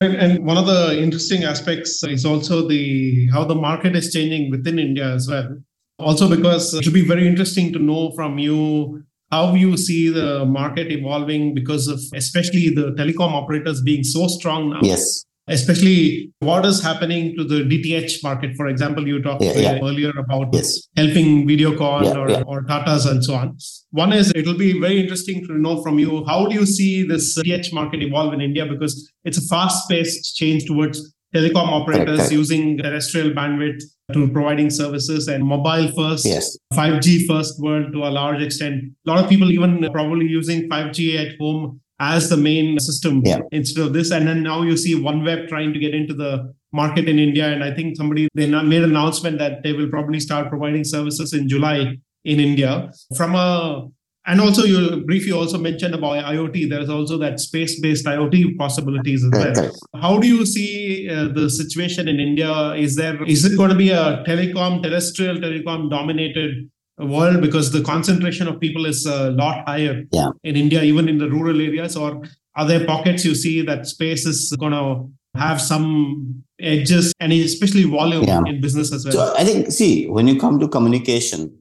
[0.03, 4.51] And, and, one of the interesting aspects is also the how the market is changing
[4.51, 5.59] within India as well.
[5.99, 10.47] Also, because it would be very interesting to know from you how you see the
[10.47, 14.81] market evolving because of especially the telecom operators being so strong now.
[14.83, 18.57] Yes especially what is happening to the DTH market.
[18.57, 19.79] For example, you talked yeah, yeah.
[19.83, 20.89] earlier about yes.
[20.97, 23.57] helping Videocon yeah, or, or Tatas and so on.
[23.91, 27.03] One is it will be very interesting to know from you how do you see
[27.03, 32.77] this DTH market evolve in India because it's a fast-paced change towards telecom operators using
[32.79, 36.59] terrestrial bandwidth to providing services and mobile first, yes.
[36.75, 38.83] 5G first world to a large extent.
[39.07, 43.41] A lot of people even probably using 5G at home as the main system yeah.
[43.53, 44.11] instead of this.
[44.11, 47.53] And then now you see OneWeb trying to get into the market in India.
[47.53, 51.33] And I think somebody they made an announcement that they will probably start providing services
[51.33, 52.91] in July in India.
[53.17, 53.89] From a
[54.27, 56.69] and also you briefly also mentioned about IoT.
[56.69, 59.73] There's also that space-based IoT possibilities as well.
[60.01, 62.73] How do you see uh, the situation in India?
[62.75, 66.71] Is there is it going to be a telecom terrestrial telecom dominated
[67.07, 70.31] world because the concentration of people is a lot higher yeah.
[70.45, 71.97] in India, even in the rural areas?
[71.97, 72.23] Or
[72.57, 75.09] are there pockets you see that space is going to
[75.39, 78.43] have some edges and especially volume yeah.
[78.47, 79.15] in business as well?
[79.15, 81.57] So I think, see, when you come to communication,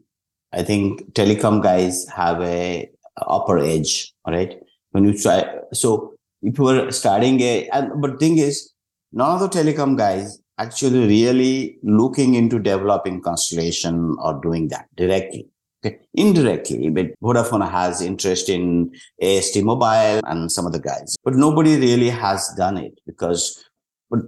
[0.51, 4.59] I think telecom guys have a upper edge, right?
[4.91, 8.73] When you try, so if you were starting a, and, but thing is,
[9.11, 15.47] none of the telecom guys actually really looking into developing constellation or doing that directly.
[15.83, 15.97] Okay.
[16.13, 18.91] Indirectly, but Vodafone has interest in
[19.21, 23.63] AST Mobile and some of the guys, but nobody really has done it because
[24.09, 24.19] but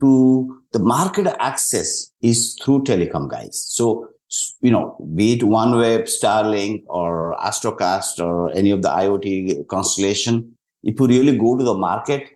[0.00, 3.62] to the market access is through telecom guys.
[3.68, 4.08] So
[4.60, 11.00] you know, be it OneWeb, Starlink, or Astrocast, or any of the IoT constellation, if
[11.00, 12.28] you really go to the market,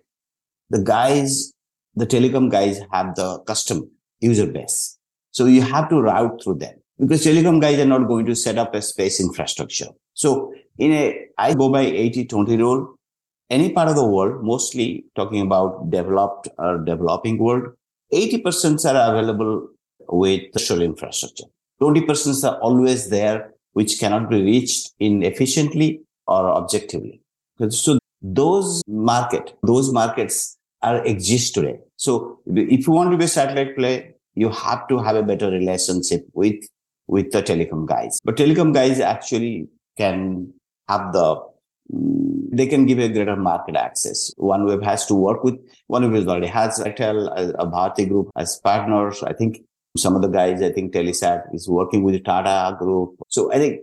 [0.69, 1.52] the guys,
[1.95, 4.97] the telecom guys have the custom user base.
[5.31, 8.57] So you have to route through them because telecom guys are not going to set
[8.57, 9.87] up a space infrastructure.
[10.13, 12.95] So in a, I go by 80-20 rule.
[13.49, 17.73] Any part of the world, mostly talking about developed or developing world,
[18.11, 19.67] 80% are available
[20.07, 21.45] with the social infrastructure.
[21.81, 27.21] 20% are always there, which cannot be reached in efficiently or objectively.
[27.69, 31.79] So those market, those markets are exist today.
[31.97, 35.49] So if you want to be a satellite play, you have to have a better
[35.49, 36.55] relationship with,
[37.07, 38.19] with the telecom guys.
[38.23, 39.67] But telecom guys actually
[39.97, 40.53] can
[40.89, 41.35] have the
[41.93, 44.31] mm, they can give a greater market access.
[44.37, 45.55] OneWeb has to work with
[45.91, 49.23] OneWeb already has Airtel, a Bharti group as partners.
[49.23, 49.61] I think
[49.97, 53.15] some of the guys, I think Telesat is working with Tata Group.
[53.29, 53.81] So I think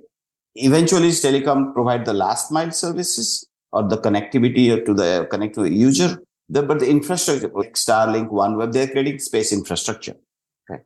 [0.54, 5.72] eventually telecom provide the last mile services or the connectivity to the connect to the
[5.72, 6.22] user.
[6.50, 10.16] The, but the infrastructure, like Starlink, OneWeb, they're creating space infrastructure.
[10.68, 10.82] Okay.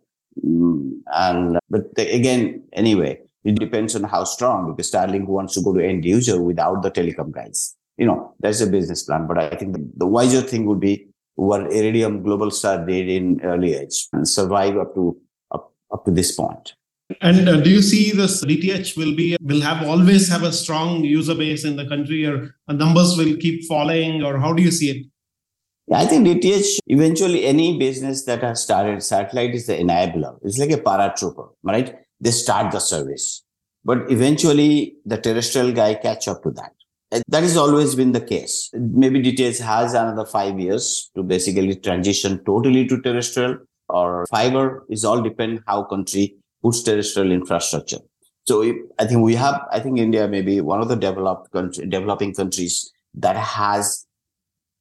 [0.46, 5.72] Mm, and, but again, anyway, it depends on how strong because Starlink wants to go
[5.72, 7.74] to end user without the telecom guys.
[7.96, 9.26] You know, that's a business plan.
[9.26, 13.74] But I think the, the wiser thing would be what Iridium Globalstar did in early
[13.74, 15.16] age and survive up to
[15.50, 16.74] up, up to this point.
[17.20, 21.04] And uh, do you see this DTH will be will have always have a strong
[21.04, 24.90] user base in the country, or numbers will keep falling, or how do you see
[24.90, 25.06] it?
[25.92, 30.38] I think DTH eventually any business that has started satellite is the enabler.
[30.42, 31.96] It's like a paratrooper, right?
[32.20, 33.44] They start the service,
[33.84, 36.72] but eventually the terrestrial guy catch up to that.
[37.28, 38.70] That has always been the case.
[38.72, 45.04] Maybe DTH has another five years to basically transition totally to terrestrial or fiber is
[45.04, 47.98] all depend how country puts terrestrial infrastructure.
[48.46, 51.52] So if, I think we have, I think India may be one of the developed
[51.52, 54.06] country, developing countries that has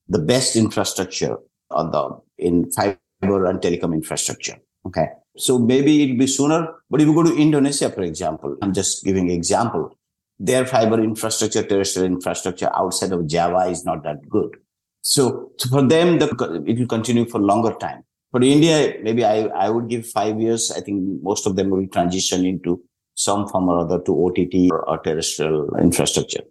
[0.08, 1.38] the best infrastructure
[1.72, 4.58] on the, in fiber and telecom infrastructure.
[4.86, 5.08] Okay.
[5.38, 9.04] So maybe it'll be sooner, but if you go to Indonesia, for example, I'm just
[9.04, 9.98] giving example
[10.40, 14.58] their fiber infrastructure, terrestrial infrastructure outside of Java is not that good.
[15.02, 18.04] So, so for them, the, it will continue for longer time.
[18.32, 20.72] For India, maybe I, I would give five years.
[20.72, 22.82] I think most of them will transition into
[23.16, 26.42] some form or other to OTT or, or terrestrial infrastructure.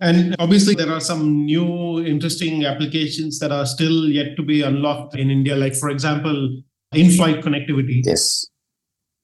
[0.00, 5.14] And obviously, there are some new interesting applications that are still yet to be unlocked
[5.14, 5.56] in India.
[5.56, 8.00] Like, for example, in-flight connectivity.
[8.04, 8.46] Yes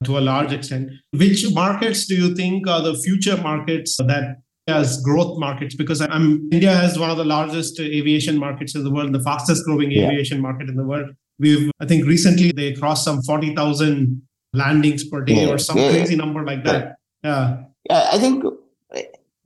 [0.03, 0.91] to a large extent.
[1.11, 4.37] Which markets do you think are the future markets that
[4.67, 5.75] as growth markets?
[5.75, 9.65] Because I'm, India has one of the largest aviation markets in the world, the fastest
[9.65, 10.07] growing yeah.
[10.07, 11.09] aviation market in the world.
[11.39, 14.21] We've, I think recently they crossed some 40,000
[14.53, 15.53] landings per day yeah.
[15.53, 15.91] or some yeah.
[15.91, 16.95] crazy number like that.
[17.23, 17.63] Yeah.
[17.89, 18.43] Yeah, I think,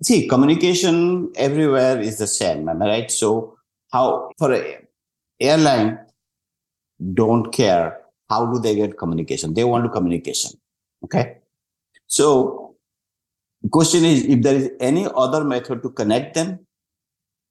[0.02, 3.12] see, communication everywhere is the same, am I right?
[3.12, 3.58] So,
[3.92, 4.80] how for a
[5.40, 6.00] airline
[7.14, 9.54] don't care how do they get communication?
[9.54, 10.52] They want to communication.
[11.04, 11.38] Okay.
[12.08, 12.76] So
[13.70, 16.66] question is if there is any other method to connect them,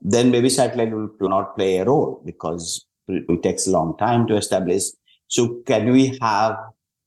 [0.00, 4.36] then maybe satellite will not play a role because it takes a long time to
[4.36, 4.84] establish.
[5.28, 6.56] So can we have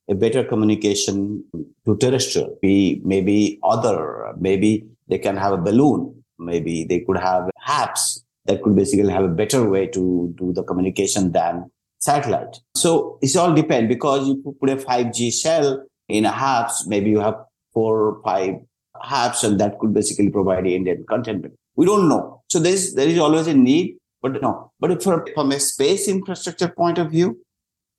[0.08, 1.44] a better communication
[1.86, 2.56] to terrestrial?
[2.62, 6.24] Be maybe other, maybe they can have a balloon.
[6.40, 10.64] Maybe they could have HAPS that could basically have a better way to do the
[10.64, 12.58] communication than satellite.
[12.76, 17.20] So it's all depend because you put a 5G cell in a HAPS, maybe you
[17.20, 17.36] have
[17.74, 18.56] four or five
[19.02, 21.46] HAPS and that could basically provide Indian content.
[21.76, 22.44] We don't know.
[22.50, 24.72] So there is, there is always a need, but no.
[24.80, 27.40] But for, from a space infrastructure point of view,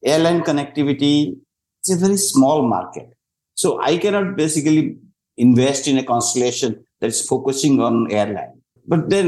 [0.04, 1.36] airline connectivity
[1.84, 3.14] is a very small market.
[3.54, 4.96] So I cannot basically
[5.36, 8.54] invest in a constellation that's focusing on airline.
[8.92, 9.26] But then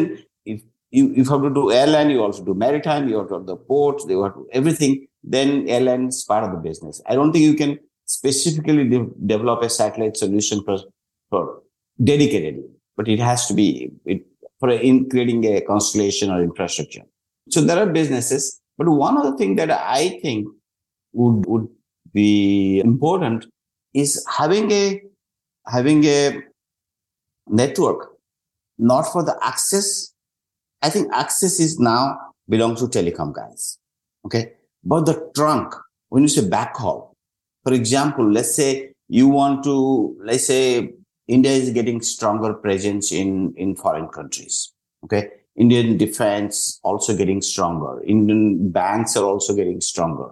[0.52, 3.46] if you, you have to do airline, you also do maritime, you have to do
[3.52, 7.02] the ports, you have to everything, then airline is part of the business.
[7.06, 10.78] I don't think you can specifically de- develop a satellite solution for,
[11.30, 11.42] for
[12.00, 14.22] dedicatedly, but it has to be it,
[14.58, 17.02] for in creating a constellation or infrastructure.
[17.50, 20.48] So there are businesses, but one other thing that I think
[21.12, 21.68] would would
[22.14, 23.46] be important
[23.92, 25.02] is having a
[25.66, 26.42] having a
[27.46, 28.16] network
[28.78, 30.12] not for the access.
[30.82, 32.18] I think access is now
[32.48, 33.78] belongs to telecom guys.
[34.24, 34.52] Okay.
[34.84, 35.74] But the trunk,
[36.08, 37.12] when you say backhaul,
[37.64, 40.92] for example, let's say you want to, let's say
[41.26, 44.72] India is getting stronger presence in, in foreign countries.
[45.04, 45.28] Okay.
[45.56, 48.02] Indian defense also getting stronger.
[48.02, 50.30] Indian banks are also getting stronger.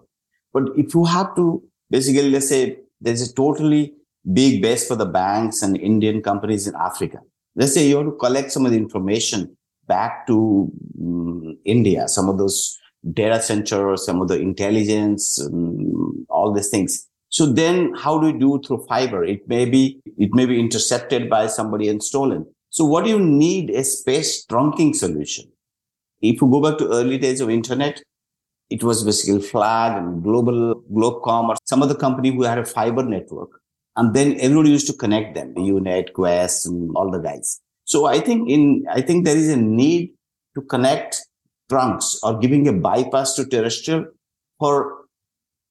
[0.52, 3.94] But if you have to basically, let's say there's a totally
[4.32, 7.18] big base for the banks and Indian companies in Africa.
[7.56, 9.56] Let's say you want to collect some of the information
[9.86, 10.70] back to
[11.00, 12.78] um, India, some of those
[13.12, 17.06] data centers, some of the intelligence, um, all these things.
[17.28, 19.24] So then how do you do through fiber?
[19.24, 22.46] It may be, it may be intercepted by somebody and stolen.
[22.70, 25.50] So what do you need a space trunking solution?
[26.22, 28.02] If you go back to early days of internet,
[28.70, 33.02] it was basically flag and global globecom or some other company who had a fiber
[33.02, 33.60] network
[33.96, 38.06] and then everybody used to connect them the unit quest and all the guys so
[38.06, 40.12] i think in i think there is a need
[40.54, 41.26] to connect
[41.68, 44.06] trunks or giving a bypass to terrestrial
[44.58, 45.04] for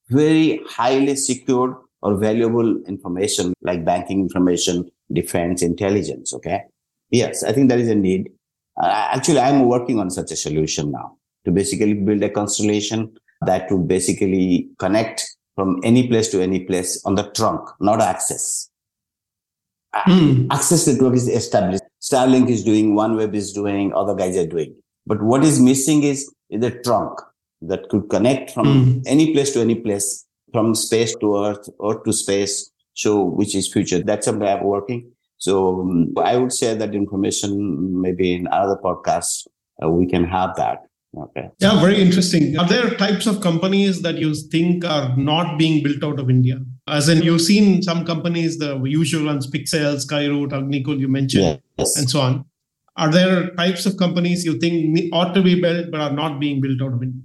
[0.10, 6.34] very highly secured or valuable information like banking information, defense, intelligence.
[6.34, 6.64] Okay.
[7.10, 8.30] Yes, I think there is a need.
[8.82, 13.16] Uh, actually, I'm working on such a solution now to basically build a constellation
[13.46, 15.24] that would basically connect
[15.56, 18.70] from any place to any place on the trunk, not access.
[19.96, 20.48] Mm.
[20.52, 21.84] Access network is established.
[22.02, 24.76] Starlink is doing, OneWeb is doing, other guys are doing.
[25.06, 27.20] But what is missing is, is the trunk
[27.62, 29.04] that could connect from mm.
[29.06, 33.72] any place to any place, from space to earth, earth to space, so which is
[33.72, 34.02] future.
[34.02, 35.12] That's something I'm working.
[35.38, 39.46] So um, I would say that information, maybe in other podcasts,
[39.84, 40.80] uh, we can have that.
[41.16, 41.50] Okay.
[41.60, 42.58] Yeah, very interesting.
[42.58, 46.60] Are there types of companies that you think are not being built out of India?
[46.88, 51.96] As in, you've seen some companies, the usual ones, Pixxel, Skyroot, Agnikul, you mentioned, yes.
[51.98, 52.46] and so on.
[52.98, 56.62] Are there types of companies you think ought to be built but are not being
[56.62, 57.24] built out of India?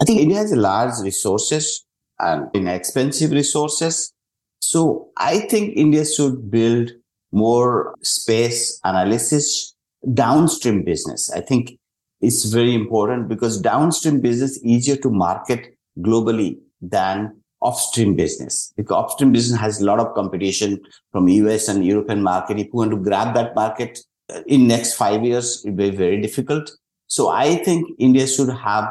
[0.00, 1.84] I think India has large resources
[2.18, 4.12] and inexpensive resources.
[4.60, 6.90] So I think India should build
[7.30, 9.74] more space analysis
[10.12, 11.30] downstream business.
[11.30, 11.78] I think
[12.22, 18.72] it's very important because downstream business easier to market globally than upstream business.
[18.76, 22.58] Because upstream business has a lot of competition from US and European market.
[22.58, 23.98] If you want to grab that market
[24.32, 26.70] uh, in next five years, it will be very difficult.
[27.08, 28.88] So I think India should have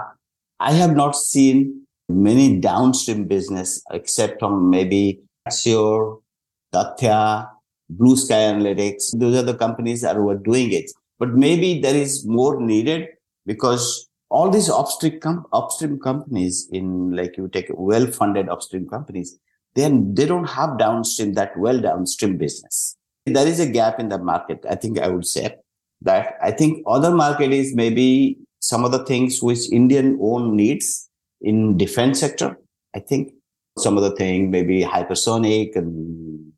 [0.60, 6.18] I have not seen many downstream business except from maybe Azure,
[6.74, 7.50] Dathya,
[7.90, 9.18] Blue Sky Analytics.
[9.18, 10.92] Those are the companies that were doing it.
[11.18, 13.08] But maybe there is more needed
[13.46, 19.38] because all these upstream, com- upstream companies in like you take well-funded upstream companies,
[19.76, 22.96] then they don't have downstream that well downstream business.
[23.26, 24.66] There is a gap in the market.
[24.70, 25.56] I think I would say
[26.02, 31.10] that I think other market is maybe some of the things which Indian own needs
[31.42, 32.58] in defense sector.
[32.96, 33.34] I think
[33.78, 36.52] some of the thing maybe hypersonic and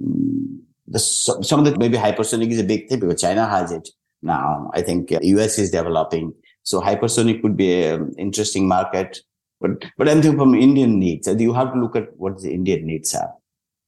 [0.00, 3.88] mm, the, some of the maybe hypersonic is a big thing because China has it
[4.22, 4.70] now.
[4.74, 6.34] I think uh, US is developing.
[6.62, 9.20] So hypersonic would be an um, interesting market.
[9.60, 12.52] But, but I'm thinking from Indian needs, uh, you have to look at what the
[12.52, 13.32] Indian needs are,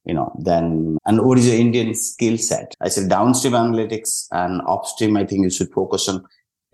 [0.04, 2.74] you know, then, and what is the Indian skill set?
[2.80, 5.16] I said downstream analytics and upstream.
[5.16, 6.24] I think you should focus on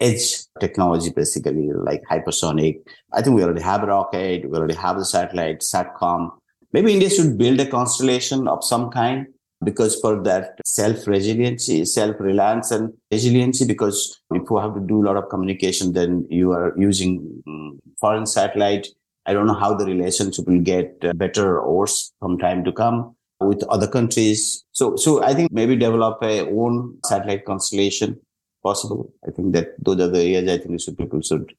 [0.00, 2.80] edge technology, basically like hypersonic.
[3.12, 4.50] I think we already have a rocket.
[4.50, 6.30] We already have the satellite, SATCOM.
[6.72, 9.26] Maybe India should build a constellation of some kind
[9.62, 15.02] because for that self resiliency, self reliance and resiliency, because if you have to do
[15.02, 18.88] a lot of communication, then you are using mm, foreign satellite.
[19.26, 22.72] I don't know how the relationship will get uh, better or worse from time to
[22.72, 24.64] come with other countries.
[24.72, 28.18] So, so I think maybe develop a own satellite constellation
[28.62, 29.12] possible.
[29.26, 31.52] I think that those are the areas I think should, people should.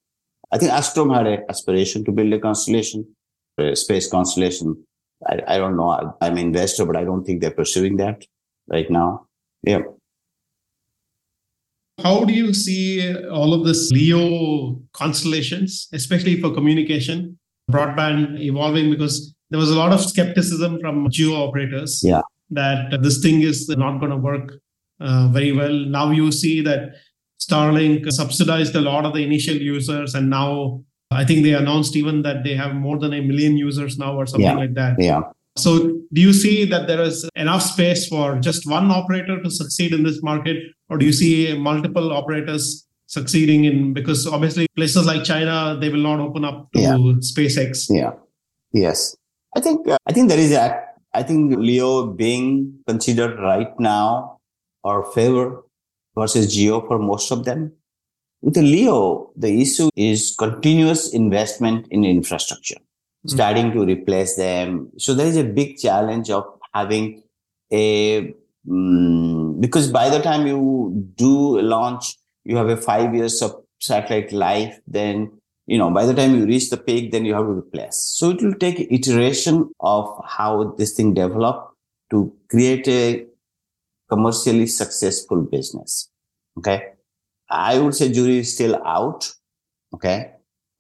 [0.52, 3.08] I think Astrome had an aspiration to build a constellation,
[3.58, 4.84] a space constellation.
[5.28, 5.90] I, I don't know.
[5.90, 8.26] I, I'm an investor, but I don't think they're pursuing that
[8.68, 9.28] right now.
[9.64, 9.82] Yeah.
[12.02, 17.38] How do you see all of this LEO constellations, especially for communication,
[17.70, 18.90] broadband evolving?
[18.90, 22.22] Because there was a lot of skepticism from geo operators yeah.
[22.50, 24.54] that this thing is not going to work
[25.00, 25.74] uh, very well.
[25.74, 26.94] Now you see that
[27.42, 32.22] Starlink subsidized a lot of the initial users, and now I think they announced even
[32.24, 34.55] that they have more than a million users now, or something yeah.
[34.55, 34.95] like that.
[34.97, 35.22] Yeah.
[35.57, 39.93] So, do you see that there is enough space for just one operator to succeed
[39.93, 40.57] in this market,
[40.89, 43.93] or do you see multiple operators succeeding in?
[43.93, 46.95] Because obviously, places like China they will not open up to yeah.
[46.95, 47.88] SpaceX.
[47.89, 48.12] Yeah.
[48.72, 49.16] Yes.
[49.55, 50.82] I think uh, I think there is a
[51.14, 54.39] I think Leo being considered right now
[54.84, 55.64] or favor
[56.18, 57.74] versus Geo for most of them.
[58.42, 63.30] With the Leo, the issue is continuous investment in infrastructure, mm-hmm.
[63.30, 64.92] starting to replace them.
[64.98, 67.24] So there is a big challenge of having
[67.72, 68.34] a
[68.70, 74.32] um, because by the time you do launch, you have a five years of satellite
[74.32, 74.80] life.
[74.88, 75.32] Then
[75.68, 77.96] you know by the time you reach the peak, then you have to replace.
[77.96, 81.74] So it will take iteration of how this thing develop
[82.10, 83.26] to create a
[84.10, 86.10] commercially successful business.
[86.58, 86.94] Okay.
[87.52, 89.32] I would say jury is still out.
[89.93, 90.32] Okay.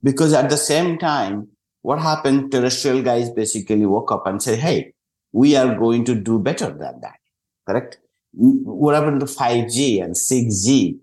[0.01, 1.49] Because at the same time,
[1.81, 2.51] what happened?
[2.51, 4.93] Terrestrial guys basically woke up and said, Hey,
[5.31, 7.19] we are going to do better than that.
[7.67, 7.99] Correct.
[8.33, 10.97] What happened to 5G and 6G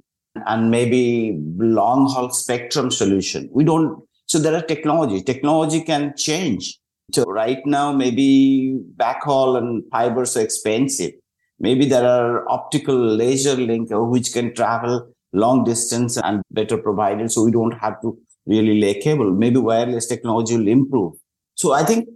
[0.47, 3.49] and maybe long haul spectrum solution?
[3.53, 4.03] We don't.
[4.27, 5.23] So there are technology.
[5.23, 6.79] Technology can change.
[7.13, 11.13] So right now, maybe backhaul and fibers are expensive.
[11.59, 17.31] Maybe there are optical laser link uh, which can travel long distance and better provided.
[17.31, 19.31] So we don't have to really lay cable.
[19.31, 21.15] Maybe wireless technology will improve.
[21.55, 22.09] So I think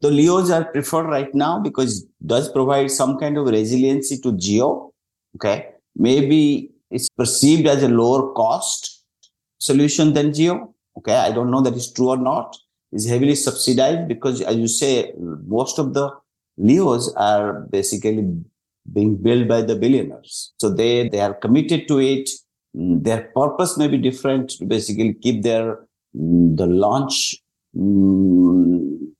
[0.00, 4.36] the LEOs are preferred right now because it does provide some kind of resiliency to
[4.36, 4.92] geo.
[5.36, 5.70] Okay.
[5.94, 9.04] Maybe it's perceived as a lower cost
[9.58, 10.74] solution than geo.
[10.98, 11.14] Okay.
[11.14, 12.56] I don't know that is true or not.
[12.92, 16.10] It's heavily subsidized because as you say, most of the
[16.56, 18.26] Leos are basically
[18.92, 20.52] being built by the billionaires.
[20.58, 22.30] So they, they are committed to it.
[22.74, 27.36] Their purpose may be different to basically keep their, the launch
[27.78, 29.14] um,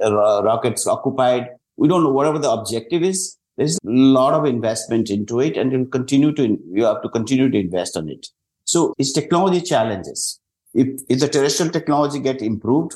[0.00, 1.48] rockets occupied.
[1.76, 3.36] We don't know whatever the objective is.
[3.56, 7.50] There's a lot of investment into it and you'll continue to, you have to continue
[7.50, 8.28] to invest on it.
[8.64, 10.40] So it's technology challenges.
[10.72, 12.94] If, if the terrestrial technology get improved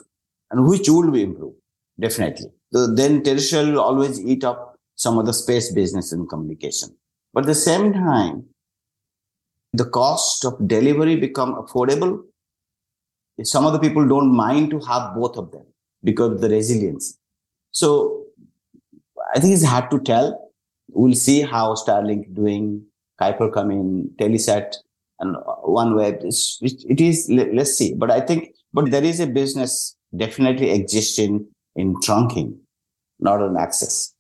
[0.51, 1.57] and which will be improved,
[1.99, 6.91] definitely So then terrestrial will always eat up some of the space business and communication.
[7.33, 8.47] But at the same time,
[9.73, 12.23] the cost of delivery become affordable.
[13.43, 15.67] Some of the people don't mind to have both of them
[16.05, 17.19] because of the resilience.
[17.73, 18.25] So
[19.35, 20.53] I think it's hard to tell.
[20.91, 22.85] We'll see how Starlink doing,
[23.21, 24.77] Kuiper coming, Telesat,
[25.19, 25.35] and
[25.65, 26.25] OneWeb.
[26.25, 27.95] It's, it is, let's see.
[27.95, 32.59] But I think, but there is a business definitely existing in trunking
[33.19, 34.14] not on access.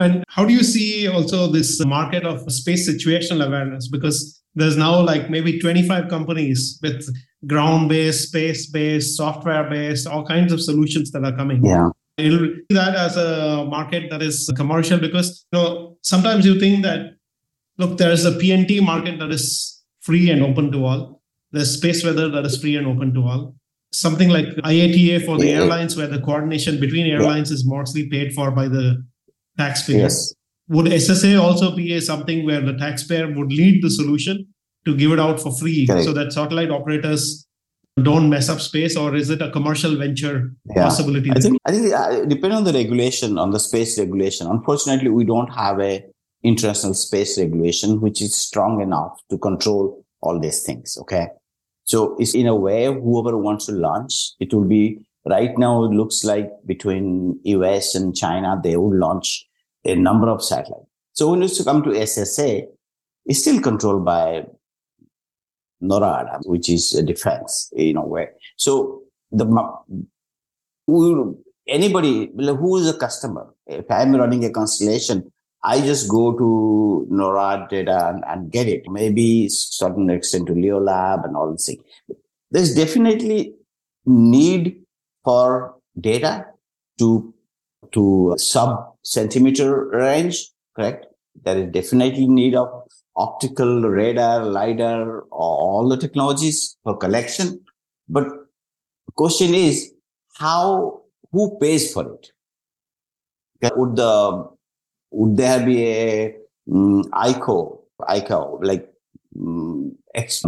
[0.00, 3.88] And how do you see also this market of space situational awareness?
[3.88, 7.08] Because there's now like maybe 25 companies with
[7.46, 11.64] ground based, space based, software based, all kinds of solutions that are coming.
[11.64, 11.90] Yeah.
[12.18, 16.82] It'll see that as a market that is commercial because you know sometimes you think
[16.82, 17.16] that
[17.78, 21.22] look, there's a PNT market that is free and open to all.
[21.52, 23.54] There's space weather that is free and open to all
[23.92, 25.60] something like IATA for the yeah.
[25.60, 27.54] airlines, where the coordination between airlines yeah.
[27.56, 29.04] is mostly paid for by the
[29.58, 29.98] taxpayer.
[29.98, 30.34] Yes.
[30.68, 34.46] Would SSA also be a, something where the taxpayer would lead the solution
[34.84, 37.46] to give it out for free so that satellite operators
[38.02, 40.84] don't mess up space, or is it a commercial venture yeah.
[40.84, 41.30] possibility?
[41.30, 44.46] I think I think uh, depending on the regulation, on the space regulation.
[44.46, 46.02] Unfortunately, we don't have a
[46.42, 50.96] international space regulation which is strong enough to control all these things.
[51.02, 51.28] Okay,
[51.84, 55.84] so it's in a way, whoever wants to launch, it will be right now.
[55.84, 59.46] It looks like between US and China, they will launch
[59.84, 60.86] a number of satellites.
[61.12, 62.66] So when it's to come to SSA,
[63.26, 64.46] it's still controlled by
[65.82, 68.28] NORAD, which is a defense in a way.
[68.56, 69.46] So the
[71.66, 75.30] anybody who is a customer, if I'm running a constellation,
[75.64, 78.90] I just go to NORAD data and, and get it.
[78.90, 81.82] Maybe certain extent to Leo Lab and all this thing.
[82.50, 83.54] There's definitely
[84.04, 84.81] need
[85.24, 86.46] for data
[86.98, 87.34] to
[87.92, 91.06] to sub centimeter range, correct?
[91.44, 92.68] There is definitely need of
[93.16, 97.60] optical radar, lidar, all the technologies for collection.
[98.08, 98.28] But
[99.14, 99.92] question is
[100.38, 102.32] how who pays for it?
[103.76, 104.48] Would the
[105.10, 106.36] would there be a
[106.70, 108.88] um, ICO ICAO, like
[109.38, 109.71] um,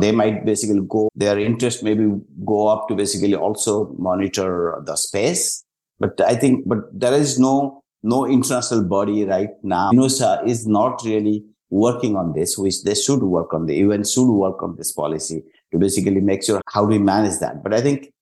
[0.01, 2.07] they might basically go, their interest maybe
[2.45, 5.65] go up to basically also monitor the space.
[5.99, 9.91] But I think, but there is no, no international body right now.
[9.93, 14.31] UNOSA is not really working on this, which they should work on the UN should
[14.31, 15.43] work on this policy
[15.73, 17.63] to basically make sure how we manage that.
[17.63, 18.13] But I think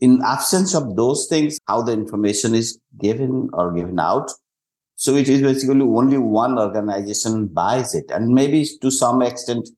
[0.00, 4.30] in absence of those things, how the information is given or given out.
[4.96, 8.10] So it is basically only one organization buys it.
[8.10, 9.68] And maybe to some extent,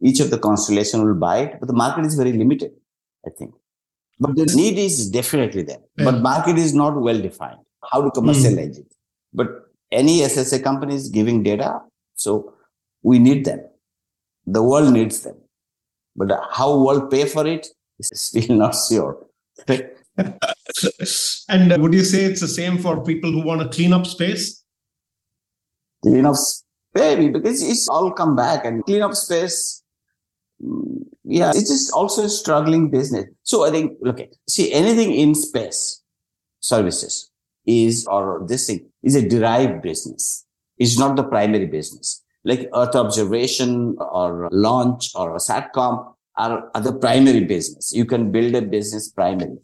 [0.00, 2.72] each of the constellation will buy it, but the market is very limited,
[3.26, 3.54] I think.
[4.20, 5.80] But the need is definitely there.
[5.96, 6.04] Yeah.
[6.06, 7.58] But market is not well defined.
[7.90, 8.80] How to commercialize mm.
[8.80, 8.92] it.
[9.32, 11.80] But any SSA company is giving data.
[12.14, 12.52] So
[13.02, 13.60] we need them.
[14.46, 15.36] The world needs them.
[16.16, 17.68] But how world pay for it
[17.98, 19.26] is still not sure.
[19.68, 19.92] and
[21.82, 24.64] would you say it's the same for people who want to clean up space?
[26.02, 26.36] Clean up
[26.94, 29.82] maybe because it's all come back and clean up space.
[30.62, 33.26] Mm, yeah, it's just also a struggling business.
[33.42, 36.02] So I think, look at see anything in space
[36.60, 37.30] services
[37.66, 40.46] is or this thing is a derived business.
[40.78, 42.24] It's not the primary business.
[42.44, 47.92] Like Earth observation or launch or a SATCOM are, are the primary business.
[47.92, 49.58] You can build a business primary.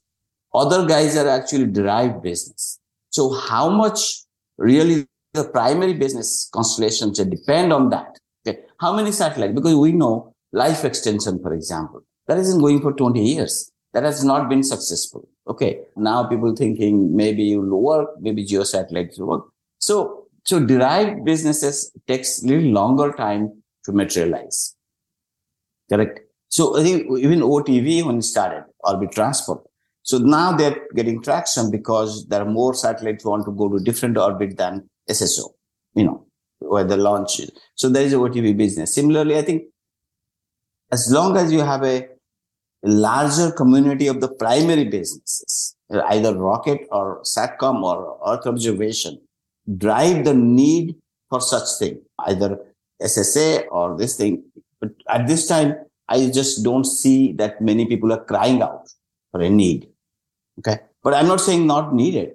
[0.53, 2.79] Other guys are actually derived business.
[3.11, 4.25] So how much
[4.59, 8.19] really the primary business constellations depend on that?
[8.47, 8.61] Okay.
[8.79, 9.55] How many satellites?
[9.55, 13.71] Because we know life extension, for example, that isn't going for 20 years.
[13.93, 15.29] That has not been successful.
[15.49, 15.81] Okay.
[15.97, 19.45] Now people thinking maybe you will work, maybe geosatellites will work.
[19.79, 24.75] So, so derived businesses takes little longer time to materialize.
[25.91, 26.21] Correct.
[26.49, 29.63] So I think even OTV when it started, orbit transport.
[30.03, 34.17] So now they're getting traction because there are more satellites want to go to different
[34.17, 35.51] orbit than SSO,
[35.95, 36.27] you know,
[36.59, 37.51] where the launch is.
[37.75, 38.95] So there is a OTV business.
[38.95, 39.65] Similarly, I think
[40.95, 42.09] as long as you have a
[43.05, 45.77] larger community of the primary businesses,
[46.15, 49.15] either rocket or SATCOM or Earth observation,
[49.85, 50.95] drive the need
[51.31, 51.97] for such thing,
[52.31, 52.51] either
[53.03, 54.45] SSA or this thing.
[54.81, 55.75] But at this time,
[56.09, 58.89] I just don't see that many people are crying out
[59.31, 59.89] for a need.
[60.59, 60.79] Okay.
[61.03, 62.35] But I'm not saying not needed.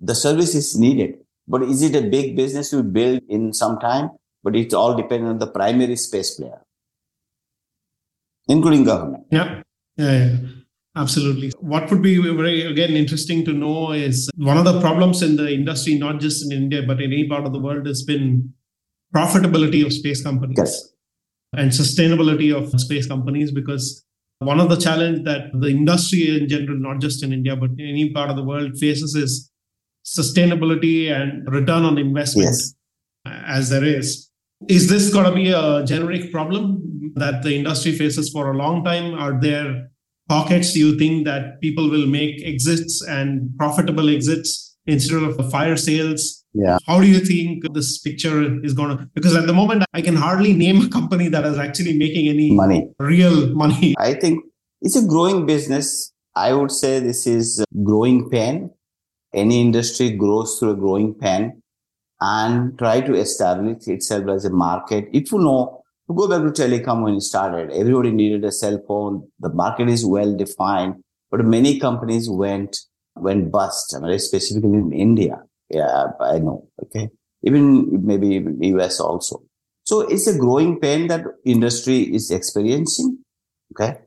[0.00, 1.18] The service is needed.
[1.48, 4.10] But is it a big business to build in some time?
[4.42, 6.60] But it's all dependent on the primary space player,
[8.48, 9.24] including government.
[9.30, 9.62] Yeah.
[9.96, 10.12] Yeah.
[10.12, 10.36] yeah.
[10.96, 11.52] Absolutely.
[11.60, 15.52] What would be very, again, interesting to know is one of the problems in the
[15.52, 18.54] industry, not just in India, but in any part of the world, has been
[19.14, 20.56] profitability of space companies.
[20.56, 20.96] Yes
[21.54, 24.04] and sustainability of space companies because
[24.38, 27.86] one of the challenge that the industry in general not just in india but in
[27.94, 29.50] any part of the world faces is
[30.04, 32.74] sustainability and return on investment yes.
[33.26, 34.30] as there is
[34.68, 38.84] is this going to be a generic problem that the industry faces for a long
[38.84, 39.88] time are there
[40.28, 46.44] pockets you think that people will make exits and profitable exits instead of fire sales
[46.56, 46.78] yeah.
[46.86, 49.10] How do you think this picture is going to?
[49.14, 52.50] Because at the moment, I can hardly name a company that is actually making any
[52.50, 53.94] money, real money.
[53.98, 54.42] I think
[54.80, 56.12] it's a growing business.
[56.34, 58.70] I would say this is growing pain.
[59.34, 61.60] Any industry grows through a growing pain
[62.22, 65.08] and try to establish itself as a market.
[65.12, 65.82] If you know,
[66.14, 69.28] go back to telecom when it started, everybody needed a cell phone.
[69.40, 72.78] The market is well defined, but many companies went
[73.16, 73.94] went bust.
[73.96, 76.68] I mean, specifically in India yeah, I know.
[76.82, 77.10] Okay.
[77.42, 78.44] Even maybe
[78.74, 79.42] US also.
[79.84, 83.18] So it's a growing pain that industry is experiencing.
[83.72, 83.98] Okay.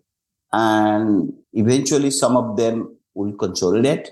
[0.52, 4.12] And eventually some of them will consolidate.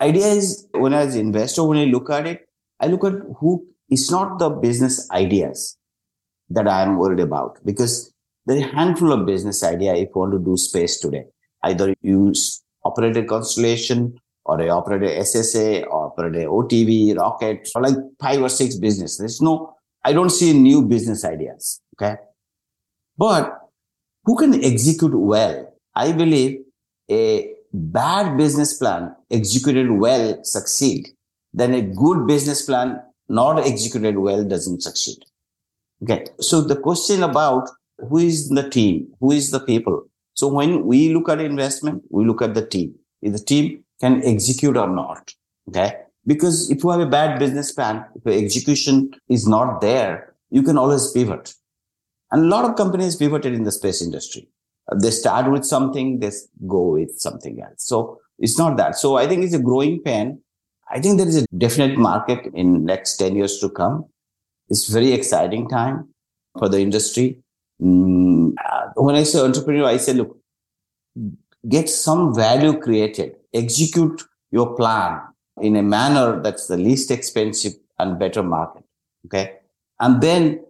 [0.00, 2.48] Idea is when I as investor, when I look at it,
[2.80, 5.76] I look at who it's not the business ideas
[6.50, 8.12] that I am worried about because
[8.46, 11.24] there are a handful of business idea if you want to do space today.
[11.62, 18.40] Either use operated constellation or a SSA or operate a OTV, rocket, or like five
[18.40, 19.18] or six business.
[19.18, 21.80] There's no, I don't see new business ideas.
[21.94, 22.16] Okay.
[23.16, 23.56] But
[24.24, 25.72] who can execute well?
[25.94, 26.62] I believe
[27.10, 31.08] a bad business plan executed well succeed.
[31.52, 35.18] Then a good business plan not executed well doesn't succeed.
[36.02, 36.24] Okay.
[36.40, 39.08] So the question about who is the team?
[39.20, 40.06] Who is the people?
[40.34, 42.94] So when we look at investment, we look at the team.
[43.20, 45.34] If the team can execute or not.
[45.68, 45.94] Okay.
[46.26, 50.62] Because if you have a bad business plan, if the execution is not there, you
[50.62, 51.54] can always pivot.
[52.30, 54.48] And a lot of companies pivoted in the space industry.
[54.90, 56.30] Uh, they start with something, they
[56.66, 57.74] go with something else.
[57.78, 58.96] So it's not that.
[58.96, 60.40] So I think it's a growing pain.
[60.90, 64.06] I think there is a definite market in next 10 years to come.
[64.70, 66.08] It's very exciting time.
[66.58, 67.38] for the industry.
[67.80, 68.54] Mm,
[68.96, 70.36] when I say entrepreneur, I say, look,
[71.68, 75.20] get some value created, execute your plan
[75.60, 78.84] in a manner that's the least expensive and better market.
[79.26, 79.58] Okay.
[80.00, 80.64] And then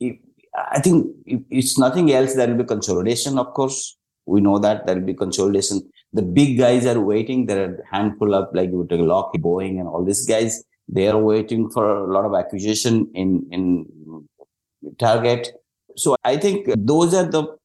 [0.00, 0.16] if,
[0.54, 2.34] I think if it's nothing else.
[2.34, 3.96] There will be consolidation, of course.
[4.26, 5.88] We know that there will be consolidation.
[6.12, 7.46] The big guys are waiting.
[7.46, 10.64] There are a handful of like you take Lockheed, Boeing, and all these guys.
[10.88, 13.86] They are waiting for a lot of acquisition in in
[14.98, 15.52] target.
[15.96, 17.56] So I think those are the.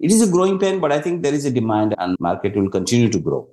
[0.00, 2.70] It is a growing pain, but I think there is a demand, and market will
[2.70, 3.48] continue to grow.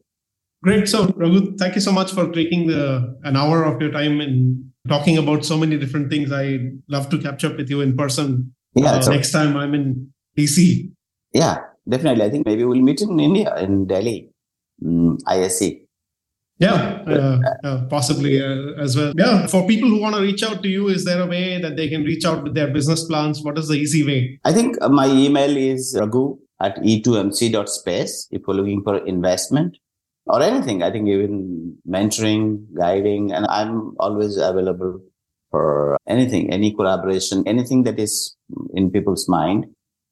[0.64, 0.88] Great.
[0.88, 4.72] So, Raghu, thank you so much for taking the an hour of your time and
[4.88, 6.32] talking about so many different things.
[6.32, 8.56] I love to catch up with you in person.
[8.74, 8.94] Yeah.
[8.94, 10.92] Uh, next time I'm in DC.
[11.34, 12.24] Yeah, definitely.
[12.24, 14.32] I think maybe we'll meet in India, in Delhi,
[14.84, 15.85] mm, ISE.
[16.58, 19.14] Yeah, uh, uh, possibly uh, as well.
[19.18, 21.76] Yeah, for people who want to reach out to you, is there a way that
[21.76, 23.44] they can reach out with their business plans?
[23.44, 24.40] What is the easy way?
[24.46, 29.78] I think my email is raghu at e2mc.space if you're looking for investment
[30.28, 30.82] or anything.
[30.82, 35.02] I think even mentoring, guiding, and I'm always available
[35.52, 38.36] for anything, any collaboration, anything that is
[38.74, 39.66] in people's mind.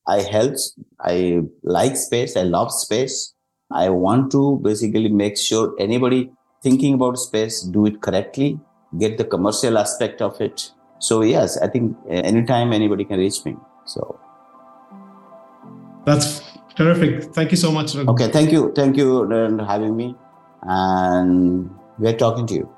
[0.07, 0.55] I help.
[0.99, 2.35] I like space.
[2.35, 3.32] I love space.
[3.73, 8.59] I want to basically make sure anybody thinking about space do it correctly,
[8.97, 10.71] get the commercial aspect of it.
[10.99, 13.57] So yes, I think uh, anytime anybody can reach me.
[13.85, 14.19] So
[16.05, 16.41] that's
[16.75, 17.33] Terrific.
[17.33, 17.95] Thank you so much.
[17.95, 18.11] Raghu.
[18.11, 18.29] Okay.
[18.29, 18.71] Thank you.
[18.73, 20.15] Thank you for having me.
[20.63, 21.69] And
[21.99, 22.69] we're talking to you.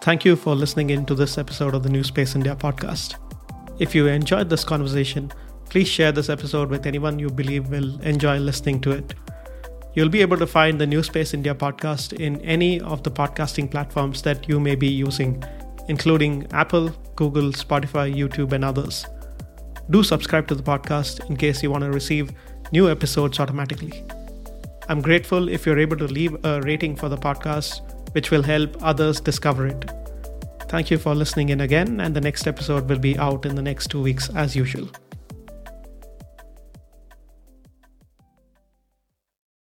[0.00, 3.16] Thank you for listening in to this episode of the NewSpace India podcast.
[3.78, 5.32] If you enjoyed this conversation,
[5.68, 9.14] please share this episode with anyone you believe will enjoy listening to it.
[9.94, 14.22] You'll be able to find the NewSpace India podcast in any of the podcasting platforms
[14.22, 15.42] that you may be using,
[15.88, 19.06] including Apple, Google, Spotify, YouTube, and others
[19.90, 22.32] do subscribe to the podcast in case you want to receive
[22.72, 24.04] new episodes automatically.
[24.88, 27.80] I'm grateful if you're able to leave a rating for the podcast,
[28.12, 29.90] which will help others discover it.
[30.68, 33.62] Thank you for listening in again, and the next episode will be out in the
[33.62, 34.88] next two weeks as usual.